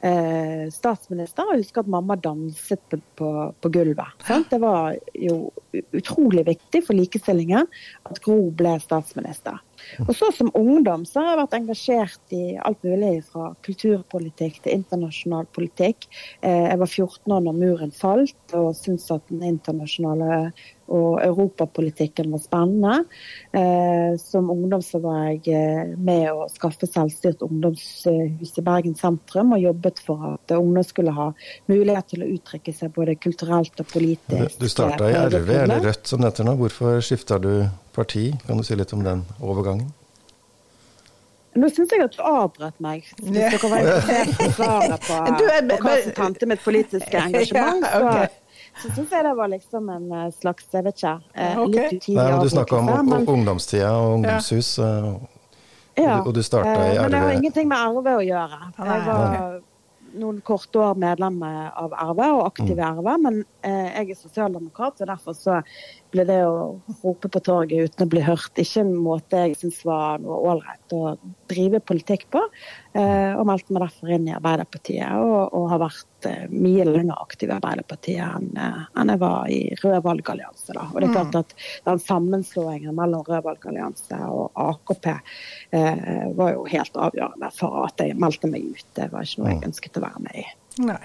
eh, 0.00 0.66
statsminister. 0.72 1.48
Jeg 1.52 1.64
husker 1.64 1.84
at 1.84 1.90
mamma 1.90 2.16
danset 2.16 2.82
på, 2.90 3.00
på, 3.18 3.32
på 3.60 3.72
gulvet. 3.74 4.26
Sant? 4.26 4.50
Det 4.50 4.60
var 4.62 4.96
jo 5.14 5.48
utrolig 5.72 6.46
viktig 6.46 6.82
for 6.86 6.96
likestillingen 6.96 7.66
at 8.08 8.20
Gro 8.24 8.38
ble 8.56 8.76
statsminister. 8.82 9.58
Og 10.06 10.14
så 10.16 10.30
Som 10.34 10.50
ungdom 10.54 11.04
så 11.06 11.22
har 11.22 11.30
jeg 11.32 11.38
vært 11.40 11.56
engasjert 11.58 12.34
i 12.34 12.42
alt 12.62 12.82
mulig, 12.86 13.22
fra 13.26 13.52
kulturpolitikk 13.66 14.60
til 14.62 14.74
internasjonal 14.74 15.48
politikk. 15.54 16.08
Eh, 16.42 16.68
jeg 16.68 16.78
var 16.78 16.86
14 16.90 17.34
år 17.34 17.44
når 17.46 17.58
muren 17.58 17.94
falt 17.94 18.54
og 18.58 18.74
syntes 18.76 19.10
at 19.14 19.24
den 19.30 19.42
internasjonale 19.48 20.50
og 20.88 21.18
europapolitikken 21.20 22.30
var 22.32 22.40
spennende. 22.42 22.94
Eh, 23.52 24.16
som 24.20 24.50
ungdom 24.50 24.82
så 24.82 25.00
var 25.02 25.26
jeg 25.28 25.42
eh, 25.52 25.92
med 25.96 26.30
å 26.32 26.46
skaffe 26.52 26.88
selvstyrt 26.88 27.44
ungdomshus 27.44 28.54
i 28.56 28.64
Bergen 28.64 28.96
sentrum, 28.98 29.52
og 29.56 29.62
jobbet 29.62 30.00
for 30.04 30.32
at 30.32 30.56
ungdom 30.56 30.86
skulle 30.86 31.14
ha 31.16 31.28
mulighet 31.68 32.12
til 32.14 32.24
å 32.24 32.30
uttrykke 32.32 32.74
seg 32.74 32.94
både 32.96 33.18
kulturelt 33.20 33.82
og 33.82 33.90
politisk. 33.92 34.56
Du 34.60 34.68
starta 34.70 35.10
i 35.10 35.18
RV, 35.28 35.52
eller 35.70 35.88
Rødt 35.90 36.10
som 36.10 36.20
det 36.22 36.32
heter 36.32 36.46
nå. 36.48 36.56
Hvorfor 36.58 37.00
skifta 37.04 37.38
du 37.38 37.52
parti? 37.94 38.30
Kan 38.46 38.60
du 38.60 38.66
si 38.66 38.76
litt 38.78 38.92
om 38.96 39.04
den 39.04 39.24
overgangen? 39.40 39.92
Nå 41.58 41.68
syns 41.74 41.90
jeg 41.90 42.04
at 42.04 42.14
du 42.14 42.20
avbrøt 42.22 42.76
meg. 42.82 43.06
Hvis 43.18 43.32
dere 43.34 43.70
var 43.72 43.80
interessert 43.82 44.42
i 44.44 44.50
svaret 44.54 45.06
på, 45.06 45.16
på 45.70 45.78
hva 45.82 45.94
som 46.04 46.14
tante 46.18 46.50
mitt 46.50 46.62
politiske 46.62 47.22
engasjement, 47.22 47.86
så, 47.88 48.12
så 48.82 48.92
syns 48.94 49.16
jeg 49.16 49.26
det 49.26 49.32
var 49.40 49.50
liksom 49.54 49.88
en 49.94 50.12
eh, 50.20 50.28
slags 50.36 50.68
Jeg 50.76 50.86
vet 50.86 51.00
ikke. 51.00 51.16
Eh, 51.34 51.64
litt 51.64 51.96
utidig 51.96 52.20
avbrytelse. 52.20 52.44
Du 52.44 52.54
snakka 52.54 52.82
om 52.82 53.16
ungdomstida 53.34 53.90
og 53.96 54.18
ungdomshus, 54.20 54.70
og, 54.84 55.26
ja, 55.98 56.20
og 56.20 56.30
du 56.36 56.44
starta 56.46 56.76
i 56.76 56.94
RV. 56.94 57.02
Men 57.02 57.16
det 57.16 57.24
har 57.24 57.40
ingenting 57.40 57.72
med 57.72 57.96
RV 57.96 58.12
å 58.12 58.20
gjøre. 58.28 58.60
Jeg 58.78 59.02
var 59.08 59.50
noen 60.16 60.40
korte 60.46 60.80
år 60.80 60.98
medlem 61.00 61.40
av 61.44 61.92
RV 61.92 62.20
og 62.24 62.42
aktiv 62.46 62.78
i 62.78 62.84
RV, 62.84 63.08
men 63.24 63.40
eh, 63.66 63.88
jeg 63.92 64.14
er 64.14 64.18
sosialdemokrat, 64.18 65.02
og 65.02 65.10
derfor 65.10 65.36
så 65.36 65.58
ble 66.14 66.24
det 66.28 66.38
å 66.46 66.78
rope 67.02 67.30
på 67.32 67.42
torget 67.44 67.90
uten 67.90 68.06
å 68.06 68.12
bli 68.12 68.22
hørt 68.24 68.60
ikke 68.60 68.84
en 68.84 68.94
måte 69.04 69.42
jeg 69.44 69.58
syns 69.60 69.82
var 69.86 70.22
noe 70.22 70.38
ålreit 70.52 70.96
å 70.96 71.16
drive 71.50 71.82
politikk 71.84 72.28
på. 72.32 72.44
Eh, 72.96 73.32
og 73.34 73.46
meldte 73.48 73.74
meg 73.74 73.84
derfor 73.84 74.14
inn 74.16 74.30
i 74.30 74.36
Arbeiderpartiet, 74.36 75.12
og, 75.20 75.52
og 75.56 75.68
har 75.74 75.84
vært 75.84 76.07
mye 76.50 76.84
lenger 76.84 77.22
aktiv 77.22 77.50
i 77.50 77.54
Arbeiderpartiet 77.54 78.22
enn, 78.24 78.48
eh, 78.56 78.80
enn 78.98 79.12
jeg 79.12 79.20
var 79.22 79.50
i 79.52 79.60
Rød 79.82 80.00
valgallianse. 80.06 80.72
Da. 80.76 80.86
Og 80.92 81.00
det 81.00 81.08
er 81.08 81.14
klart 81.14 81.38
at 81.42 81.54
den 81.86 82.02
sammenslåingen 82.02 82.96
mellom 82.96 83.26
Rød 83.28 83.44
valgallianse 83.46 84.18
og 84.28 84.50
AKP 84.64 85.06
eh, 85.12 86.32
var 86.38 86.56
jo 86.56 86.64
helt 86.70 86.98
avgjørende 87.08 87.52
for 87.58 87.84
at 87.86 88.02
jeg 88.02 88.18
meldte 88.18 88.50
meg 88.50 88.66
ut. 88.72 88.88
Det 88.98 89.10
var 89.12 89.28
ikke 89.28 89.44
noe 89.44 89.54
jeg 89.54 89.70
ønsket 89.70 90.00
å 90.00 90.04
være 90.08 90.26
med 90.26 90.42
i. 90.42 90.48
Nei. 90.88 91.04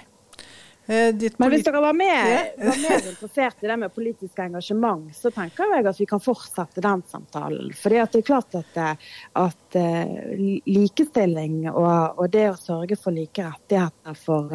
Eh, 0.86 1.15
Men 1.38 1.52
hvis 1.54 1.63
dere 1.63 1.80
var 1.80 1.96
mer, 1.96 2.50
var 2.60 2.80
mer, 2.82 3.06
interessert 3.08 3.62
i 3.63 3.69
det 3.69 3.78
med 3.80 3.93
politisk 3.96 4.39
engasjement, 4.43 5.06
så 5.15 5.32
tenker 5.32 5.72
jeg 5.72 5.86
at 5.88 6.00
vi 6.02 6.08
kan 6.10 6.19
fortsette 6.19 6.84
den 6.84 7.04
samtalen. 7.08 7.72
For 7.80 7.93
det 7.93 8.02
er 8.19 8.26
klart 8.28 8.58
at, 8.60 8.76
eh, 8.76 9.13
at 9.39 9.78
uh, 9.80 10.34
likestilling 10.67 11.69
og, 11.72 12.19
og, 12.19 12.28
det 12.34 12.43
å 12.52 12.60
sørge 12.60 12.98
for 13.00 13.15
like 13.15 13.46
rettigheter 13.46 14.17
for 14.19 14.52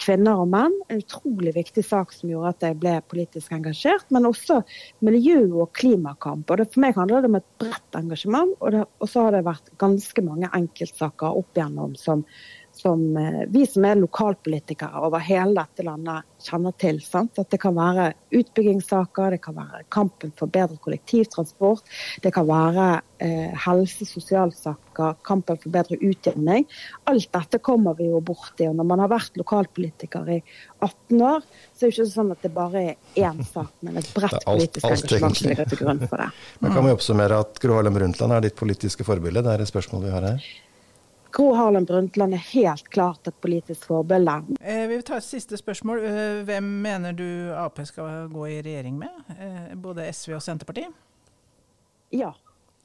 kvinner 0.00 0.42
og 0.42 0.50
menn 0.52 0.76
en 0.92 1.00
utrolig 1.00 1.54
viktig 1.56 1.82
sak 1.86 2.12
som 2.14 2.30
gjorde 2.30 2.52
at 2.52 2.68
jeg 2.68 2.78
ble 2.82 2.94
politisk 3.08 3.56
engasjert. 3.56 4.06
Men 4.12 4.28
også 4.28 4.60
miljø- 5.06 5.62
og 5.64 5.72
klimakamp. 5.76 6.50
Og 6.50 6.60
det, 6.60 6.68
for 6.74 6.84
meg 6.84 6.98
handler 7.00 7.24
det 7.24 7.32
om 7.32 7.40
et 7.40 7.50
bredt 7.62 7.98
engasjement. 7.98 8.54
Og, 8.60 8.74
det, 8.76 8.84
og 9.00 9.10
så 9.10 9.26
har 9.26 9.38
det 9.38 9.46
vært 9.48 9.72
ganske 9.80 10.26
mange 10.26 10.52
enkeltsaker 10.60 11.40
opp 11.40 11.56
igjennom 11.56 11.96
som 11.98 12.26
som 12.80 13.16
eh, 13.16 13.44
vi 13.48 13.66
som 13.68 13.84
er 13.84 14.00
lokalpolitikere 14.00 15.04
over 15.06 15.22
hele 15.24 15.60
dette 15.60 15.84
landet 15.86 16.26
kjenner 16.40 16.74
til. 16.80 17.00
Sant? 17.04 17.38
At 17.40 17.50
det 17.52 17.60
kan 17.62 17.76
være 17.76 18.10
utbyggingssaker, 18.36 19.36
det 19.36 19.42
kan 19.44 19.56
være 19.58 19.84
kampen 19.92 20.32
for 20.38 20.50
bedre 20.52 20.78
kollektivtransport, 20.82 21.84
det 22.24 22.32
kan 22.34 22.48
være 22.48 22.86
eh, 23.20 23.52
helse- 23.66 24.06
og 24.06 24.12
sosialsaker, 24.12 25.18
kampen 25.26 25.60
for 25.60 25.74
bedre 25.74 25.98
utjevning. 26.00 26.66
Alt 27.10 27.28
dette 27.36 27.60
kommer 27.64 27.98
vi 27.98 28.08
jo 28.10 28.22
borti. 28.24 28.68
Og 28.68 28.76
når 28.78 28.88
man 28.92 29.04
har 29.04 29.12
vært 29.12 29.36
lokalpolitiker 29.40 30.32
i 30.36 30.40
18 30.80 31.20
år, 31.20 31.44
så 31.74 31.84
er 31.84 31.90
det 31.90 31.94
ikke 31.96 32.08
sånn 32.14 32.34
at 32.34 32.46
det 32.46 32.54
bare 32.56 32.86
er 32.92 33.20
én 33.20 33.44
sak, 33.46 33.72
men 33.84 34.00
et 34.00 34.10
bredt 34.16 34.40
politisk 34.46 34.88
engasjement 34.88 35.36
som 35.36 35.52
ligger 35.52 35.70
til 35.70 35.84
grunn 35.84 36.02
for 36.06 36.24
det. 36.24 36.30
Men 36.60 36.74
kan 36.74 36.84
vi 36.84 36.92
oppsummere 36.92 37.38
at 37.40 37.60
Gro 37.62 37.76
Harlem 37.76 37.96
Brundtland 37.96 38.34
er 38.36 38.44
ditt 38.44 38.58
politiske 38.58 39.04
forbilde? 39.06 39.42
Det 39.44 39.54
er 39.54 39.64
et 39.64 39.70
spørsmål 39.70 40.04
vi 40.06 40.12
har 40.14 40.26
her. 40.32 40.50
Gro 41.32 41.52
Harlem 41.54 41.84
Brundtland 41.86 42.34
er 42.34 42.42
helt 42.50 42.88
klart 42.90 43.28
et 43.30 43.36
politisk 43.42 43.84
forbilde. 43.86 44.34
Eh, 44.60 44.86
vi 44.88 44.96
vil 44.96 45.04
ta 45.06 45.16
et 45.20 45.26
siste 45.26 45.56
spørsmål. 45.60 46.02
Eh, 46.04 46.40
hvem 46.48 46.66
mener 46.82 47.12
du 47.16 47.26
Ap 47.54 47.78
skal 47.86 48.26
gå 48.32 48.46
i 48.50 48.58
regjering 48.66 48.98
med? 48.98 49.30
Eh, 49.38 49.74
både 49.78 50.08
SV 50.12 50.34
og 50.40 50.42
Senterpartiet? 50.42 50.90
Ja. 52.12 52.32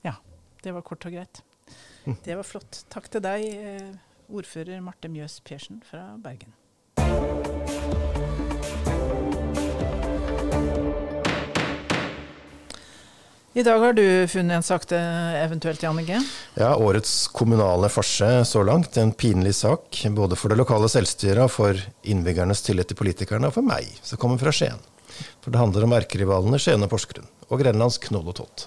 Ja, 0.06 0.14
Det 0.64 0.74
var 0.74 0.82
kort 0.82 1.06
og 1.06 1.12
greit. 1.14 1.42
Det 2.26 2.36
var 2.38 2.44
flott. 2.46 2.84
Takk 2.90 3.10
til 3.10 3.22
deg, 3.22 3.46
eh, 3.46 3.96
ordfører 4.30 4.82
Marte 4.82 5.10
Mjøs 5.10 5.40
Persen 5.46 5.82
fra 5.86 6.16
Bergen. 6.22 6.54
I 13.56 13.63
dag 13.63 13.80
har 13.80 13.94
du 13.96 14.28
funnet 14.28 14.58
en 14.58 14.65
sak 14.68 14.84
til 14.89 15.00
eventuelt, 15.39 15.80
Jannicke? 15.80 16.18
Ja, 16.60 16.74
årets 16.76 17.30
kommunale 17.32 17.88
farse 17.88 18.28
så 18.44 18.63
langt. 18.68 18.98
En 19.00 19.13
pinlig 19.15 19.54
sak. 19.56 20.02
Både 20.12 20.36
for 20.36 20.52
det 20.52 20.58
lokale 20.60 20.89
selvstyret 20.91 21.54
for 21.54 21.80
innbyggernes 22.04 22.65
tillit 22.65 22.89
til 22.91 23.00
politikerne, 23.00 23.48
og 23.48 23.56
for 23.56 23.63
meg, 23.63 23.88
som 24.04 24.20
kommer 24.20 24.41
fra 24.41 24.52
Skien. 24.52 24.82
For 25.39 25.56
det 25.56 25.62
handler 25.62 25.86
om 25.88 25.96
erkerivalene 25.96 26.60
Skien 26.60 26.84
og 26.84 26.91
Porsgrunn, 26.91 27.30
og 27.48 27.63
Grenlands 27.63 27.96
Knoll 28.04 28.28
og 28.28 28.36
Tott. 28.41 28.65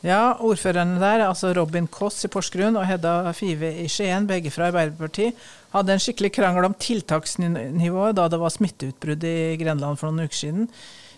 Ja, 0.00 0.38
ordførerne 0.48 0.96
der, 0.96 1.26
altså 1.26 1.52
Robin 1.60 1.84
Koss 1.92 2.24
i 2.24 2.32
Porsgrunn 2.32 2.80
og 2.80 2.88
Hedda 2.88 3.34
Five 3.36 3.74
i 3.84 3.86
Skien, 3.92 4.24
begge 4.30 4.48
fra 4.54 4.70
Arbeiderpartiet, 4.70 5.36
hadde 5.76 5.92
en 5.92 6.00
skikkelig 6.00 6.32
krangel 6.38 6.70
om 6.70 6.78
tiltaksnivået 6.88 8.16
da 8.16 8.30
det 8.32 8.40
var 8.40 8.56
smitteutbrudd 8.56 9.28
i 9.28 9.60
Grenland 9.60 10.00
for 10.00 10.08
noen 10.08 10.24
uker 10.24 10.40
siden. 10.40 10.72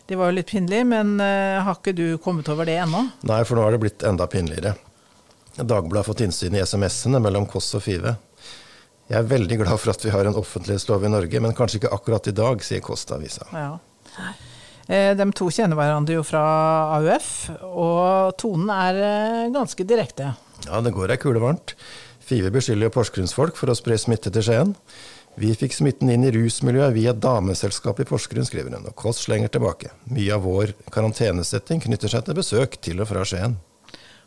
Det 0.07 0.19
var 0.19 0.31
jo 0.31 0.37
litt 0.37 0.51
pinlig, 0.51 0.83
men 0.91 1.15
uh, 1.23 1.63
har 1.63 1.79
ikke 1.79 1.95
du 1.97 2.07
kommet 2.23 2.49
over 2.53 2.69
det 2.69 2.77
ennå? 2.83 3.05
Nei, 3.29 3.43
for 3.49 3.57
nå 3.59 3.67
har 3.67 3.75
det 3.75 3.83
blitt 3.85 4.05
enda 4.07 4.27
pinligere. 4.31 4.75
Dagbladet 5.57 6.01
har 6.01 6.09
fått 6.09 6.25
innsyn 6.25 6.57
i 6.57 6.63
SMS-ene 6.65 7.21
mellom 7.23 7.47
Kåss 7.49 7.75
og 7.79 7.85
Five. 7.85 8.17
Jeg 9.11 9.19
er 9.19 9.29
veldig 9.29 9.59
glad 9.61 9.77
for 9.77 9.93
at 9.93 10.05
vi 10.05 10.13
har 10.15 10.29
en 10.29 10.39
offentlighetslov 10.41 11.05
i 11.05 11.11
Norge, 11.13 11.41
men 11.45 11.55
kanskje 11.57 11.83
ikke 11.83 11.93
akkurat 11.93 12.31
i 12.31 12.35
dag, 12.37 12.63
sier 12.65 12.81
Kåss-avisa. 12.85 13.49
Ja. 13.53 14.31
Eh, 14.89 15.13
de 15.19 15.27
to 15.37 15.51
kjenner 15.53 15.79
hverandre 15.79 16.17
jo 16.17 16.23
fra 16.27 16.43
AUF, 16.97 17.29
og 17.69 18.33
tonen 18.41 18.73
er 18.73 19.03
eh, 19.03 19.51
ganske 19.55 19.87
direkte. 19.89 20.33
Ja, 20.65 20.81
det 20.81 20.95
går 20.97 21.13
ei 21.13 21.21
kule 21.21 21.43
varmt. 21.43 21.77
Five 22.23 22.53
beskylder 22.55 22.89
jo 22.89 22.95
porsgrunnsfolk 22.95 23.59
for 23.59 23.73
å 23.73 23.77
spre 23.77 23.99
smitte 24.01 24.33
til 24.33 24.47
Skien. 24.47 24.75
Vi 25.35 25.55
fikk 25.57 25.73
smitten 25.73 26.11
inn 26.13 26.27
i 26.29 26.31
rusmiljøet 26.35 26.93
via 26.93 27.13
dameselskapet 27.17 28.05
i 28.05 28.09
Porsgrunn, 28.11 28.45
skriver 28.45 28.75
hun, 28.75 28.85
og 28.85 28.97
Kåss 28.99 29.25
slenger 29.25 29.49
tilbake. 29.55 29.93
Mye 30.13 30.35
av 30.37 30.45
vår 30.45 30.75
karantenesetting 30.93 31.81
knytter 31.87 32.13
seg 32.13 32.27
til 32.27 32.37
besøk 32.37 32.77
til 32.85 33.01
og 33.01 33.09
fra 33.09 33.25
Skien. 33.25 33.57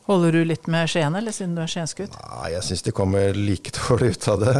Holder 0.09 0.33
du 0.33 0.41
litt 0.49 0.65
med 0.69 0.89
Skien, 0.89 1.13
eller 1.17 1.33
siden 1.33 1.53
du 1.57 1.61
er 1.61 1.69
skiensgutt? 1.69 2.13
Nei, 2.17 2.51
jeg 2.55 2.65
syns 2.65 2.85
de 2.85 2.93
kommer 2.97 3.37
like 3.37 3.73
dårlig 3.79 4.15
ut 4.15 4.29
av 4.33 4.41
det. 4.41 4.55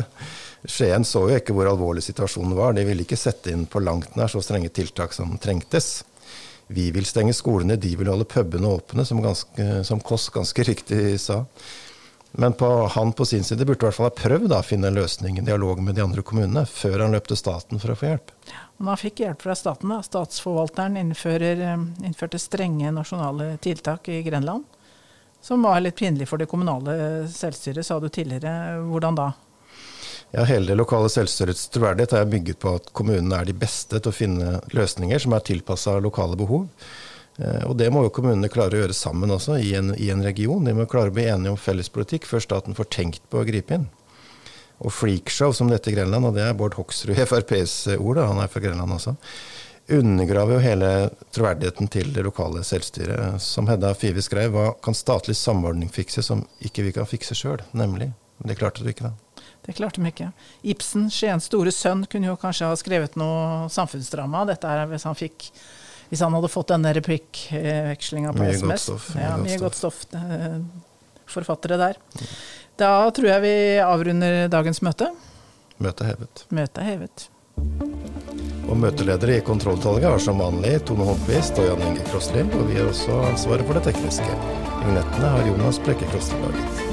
Skien 0.69 1.05
så 1.05 1.23
jo 1.29 1.39
ikke 1.39 1.53
hvor 1.58 1.69
alvorlig 1.69 2.05
situasjonen 2.05 2.53
var. 2.58 2.77
De 2.77 2.86
ville 2.86 3.05
ikke 3.05 3.19
sette 3.19 3.53
inn 3.53 3.65
på 3.69 3.81
langt 3.81 4.13
nær 4.17 4.29
så 4.29 4.41
strenge 4.45 4.69
tiltak 4.73 5.17
som 5.17 5.34
trengtes. 5.41 6.03
Vi 6.67 6.88
vil 6.93 7.05
stenge 7.05 7.34
skolene, 7.38 7.77
de 7.77 7.91
vil 7.97 8.10
holde 8.10 8.25
pubene 8.29 8.69
åpne, 8.77 9.05
som, 9.05 9.21
ganske, 9.21 9.67
som 9.86 10.01
Kåss 10.01 10.31
ganske 10.34 10.65
riktig 10.65 11.19
sa. 11.21 11.43
Men 12.38 12.54
på, 12.54 12.67
han 12.91 13.13
på 13.13 13.26
sin 13.26 13.43
side 13.43 13.65
burde 13.65 13.80
i 13.80 13.88
hvert 13.88 13.95
fall 13.95 14.10
ha 14.10 14.15
prøvd 14.15 14.52
å 14.52 14.62
finne 14.65 14.89
en 14.91 14.98
løsning 14.98 15.38
i 15.39 15.43
dialog 15.45 15.80
med 15.84 15.95
de 15.95 16.04
andre 16.04 16.24
kommunene, 16.26 16.65
før 16.67 17.06
han 17.06 17.15
løp 17.15 17.30
til 17.32 17.39
staten 17.39 17.80
for 17.80 17.93
å 17.93 17.95
få 17.95 18.10
hjelp. 18.10 18.34
Men 18.78 18.91
han 18.91 19.00
fikk 19.00 19.21
hjelp 19.24 19.45
fra 19.45 19.56
staten. 19.56 19.93
da. 19.93 20.02
Statsforvalteren 20.04 20.98
innfører, 21.00 21.62
eh, 21.63 21.86
innførte 22.08 22.39
strenge 22.39 22.91
nasjonale 22.91 23.58
tiltak 23.63 24.10
i 24.10 24.21
Grenland. 24.24 24.65
Som 25.41 25.62
var 25.62 25.80
litt 25.80 25.95
pinlig 25.95 26.28
for 26.28 26.38
det 26.38 26.50
kommunale 26.50 27.28
selvstyret, 27.30 27.86
sa 27.86 28.00
du 28.00 28.10
tidligere. 28.10 28.82
Hvordan 28.89 29.15
da? 29.15 29.32
Ja, 30.32 30.43
Hele 30.43 30.67
det 30.67 30.76
lokale 30.76 31.10
selvstyrets 31.10 31.69
troverdighet 31.71 32.13
er 32.17 32.26
bygget 32.26 32.60
på 32.60 32.76
at 32.76 32.89
kommunene 32.98 33.38
er 33.39 33.45
de 33.45 33.54
beste 33.54 34.02
til 34.02 34.12
å 34.12 34.15
finne 34.15 34.60
løsninger 34.76 35.21
som 35.21 35.36
er 35.38 35.45
tilpassa 35.45 36.00
lokale 36.04 36.36
behov. 36.36 36.67
Eh, 37.38 37.63
og 37.67 37.76
det 37.80 37.89
må 37.91 38.06
jo 38.06 38.13
kommunene 38.15 38.52
klare 38.52 38.78
å 38.78 38.84
gjøre 38.84 38.95
sammen 38.95 39.34
også, 39.36 39.60
i 39.60 39.74
en, 39.78 39.93
i 40.00 40.10
en, 40.13 40.24
region. 40.24 40.63
De 40.65 40.76
må 40.76 40.88
klare 40.89 41.12
å 41.12 41.15
bli 41.15 41.28
enige 41.28 41.56
om 41.56 41.60
felles 41.60 41.91
politikk 41.91 42.28
før 42.30 42.43
staten 42.43 42.78
får 42.78 42.91
tenkt 42.95 43.30
på 43.30 43.41
å 43.41 43.48
gripe 43.48 43.80
inn. 43.80 43.89
Og 44.84 44.91
freakshow, 44.91 45.54
som 45.56 45.69
dette 45.71 45.91
i 45.91 45.95
Grenland, 45.95 46.28
og 46.28 46.36
det 46.36 46.43
er 46.48 46.58
Bård 46.58 46.76
Hoksrud 46.80 47.15
FrPs 47.30 47.78
ord, 47.98 48.24
han 48.24 48.41
er 48.43 48.52
fra 48.52 48.63
Grenland 48.63 48.98
også, 48.98 49.15
undergraver 49.95 50.58
jo 50.58 50.63
hele 50.63 50.89
troverdigheten 51.36 51.91
til 51.93 52.10
det 52.15 52.24
lokale 52.26 52.63
selvstyret. 52.65 53.41
Som 53.43 53.69
Hedda 53.69 53.93
Five 53.95 54.24
skrev, 54.26 54.56
hva 54.56 54.71
kan 54.84 54.98
statlig 54.98 55.38
samordning 55.38 55.91
fikse 55.93 56.26
som 56.26 56.43
ikke 56.65 56.88
vi 56.88 56.95
kan 56.95 57.08
fikse 57.10 57.38
sjøl? 57.38 57.62
Nemlig. 57.78 58.10
Det 58.43 58.58
klarte 58.60 58.84
du 58.84 58.89
ikke, 58.91 59.12
da. 59.12 59.43
Det 59.65 59.74
klarte 59.78 60.02
de 60.02 60.10
ikke. 60.10 60.28
Ibsen, 60.67 61.08
Skiens 61.13 61.48
store 61.50 61.71
sønn, 61.74 62.04
kunne 62.10 62.30
jo 62.30 62.38
kanskje 62.41 62.67
ha 62.69 62.76
skrevet 62.78 63.15
noe 63.17 63.69
samfunnsdrama. 63.74 64.43
Dette 64.50 64.69
her 64.69 64.86
hvis 64.89 65.06
han 65.08 65.17
fikk 65.17 65.48
hvis 66.09 66.21
han 66.21 66.33
hadde 66.37 66.49
fått 66.53 66.67
denne 66.73 66.91
replikkvekslinga 66.97 68.33
på 68.35 68.43
Mye 68.43 68.53
SMS. 68.57 68.69
godt 68.69 68.83
stoff, 68.87 69.07
mye 69.15 69.23
Ja, 69.25 69.37
mye 69.41 69.57
godt 69.61 69.75
stoff. 69.79 70.05
eh, 70.13 70.59
Forfattere 71.25 71.77
der. 71.81 71.97
Da 72.77 73.09
tror 73.11 73.25
jeg 73.31 73.41
vi 73.41 73.53
avrunder 73.81 74.47
dagens 74.51 74.81
møte. 74.85 75.07
Møtet 75.81 76.05
hevet. 76.11 76.43
Møtet 76.53 76.83
hevet. 76.85 77.27
Og 78.69 78.77
møteledere 78.77 79.37
i 79.37 79.41
kontrollutvalget 79.45 80.09
har 80.09 80.19
som 80.21 80.39
vanlig 80.41 80.77
Tone 80.85 81.05
Holmquist 81.07 81.57
og 81.61 81.67
Jan 81.69 81.81
Inge 81.89 82.05
Krosli, 82.11 82.41
og 82.45 82.67
vi 82.69 82.77
har 82.79 82.89
også 82.91 83.19
ansvaret 83.31 83.65
for 83.67 83.73
det 83.79 83.83
tekniske. 83.89 84.37
Vignettene 84.85 85.33
har 85.37 85.47
Jonas 85.49 85.79
Brekke 85.85 86.07
Krosli 86.13 86.37
laget. 86.41 86.85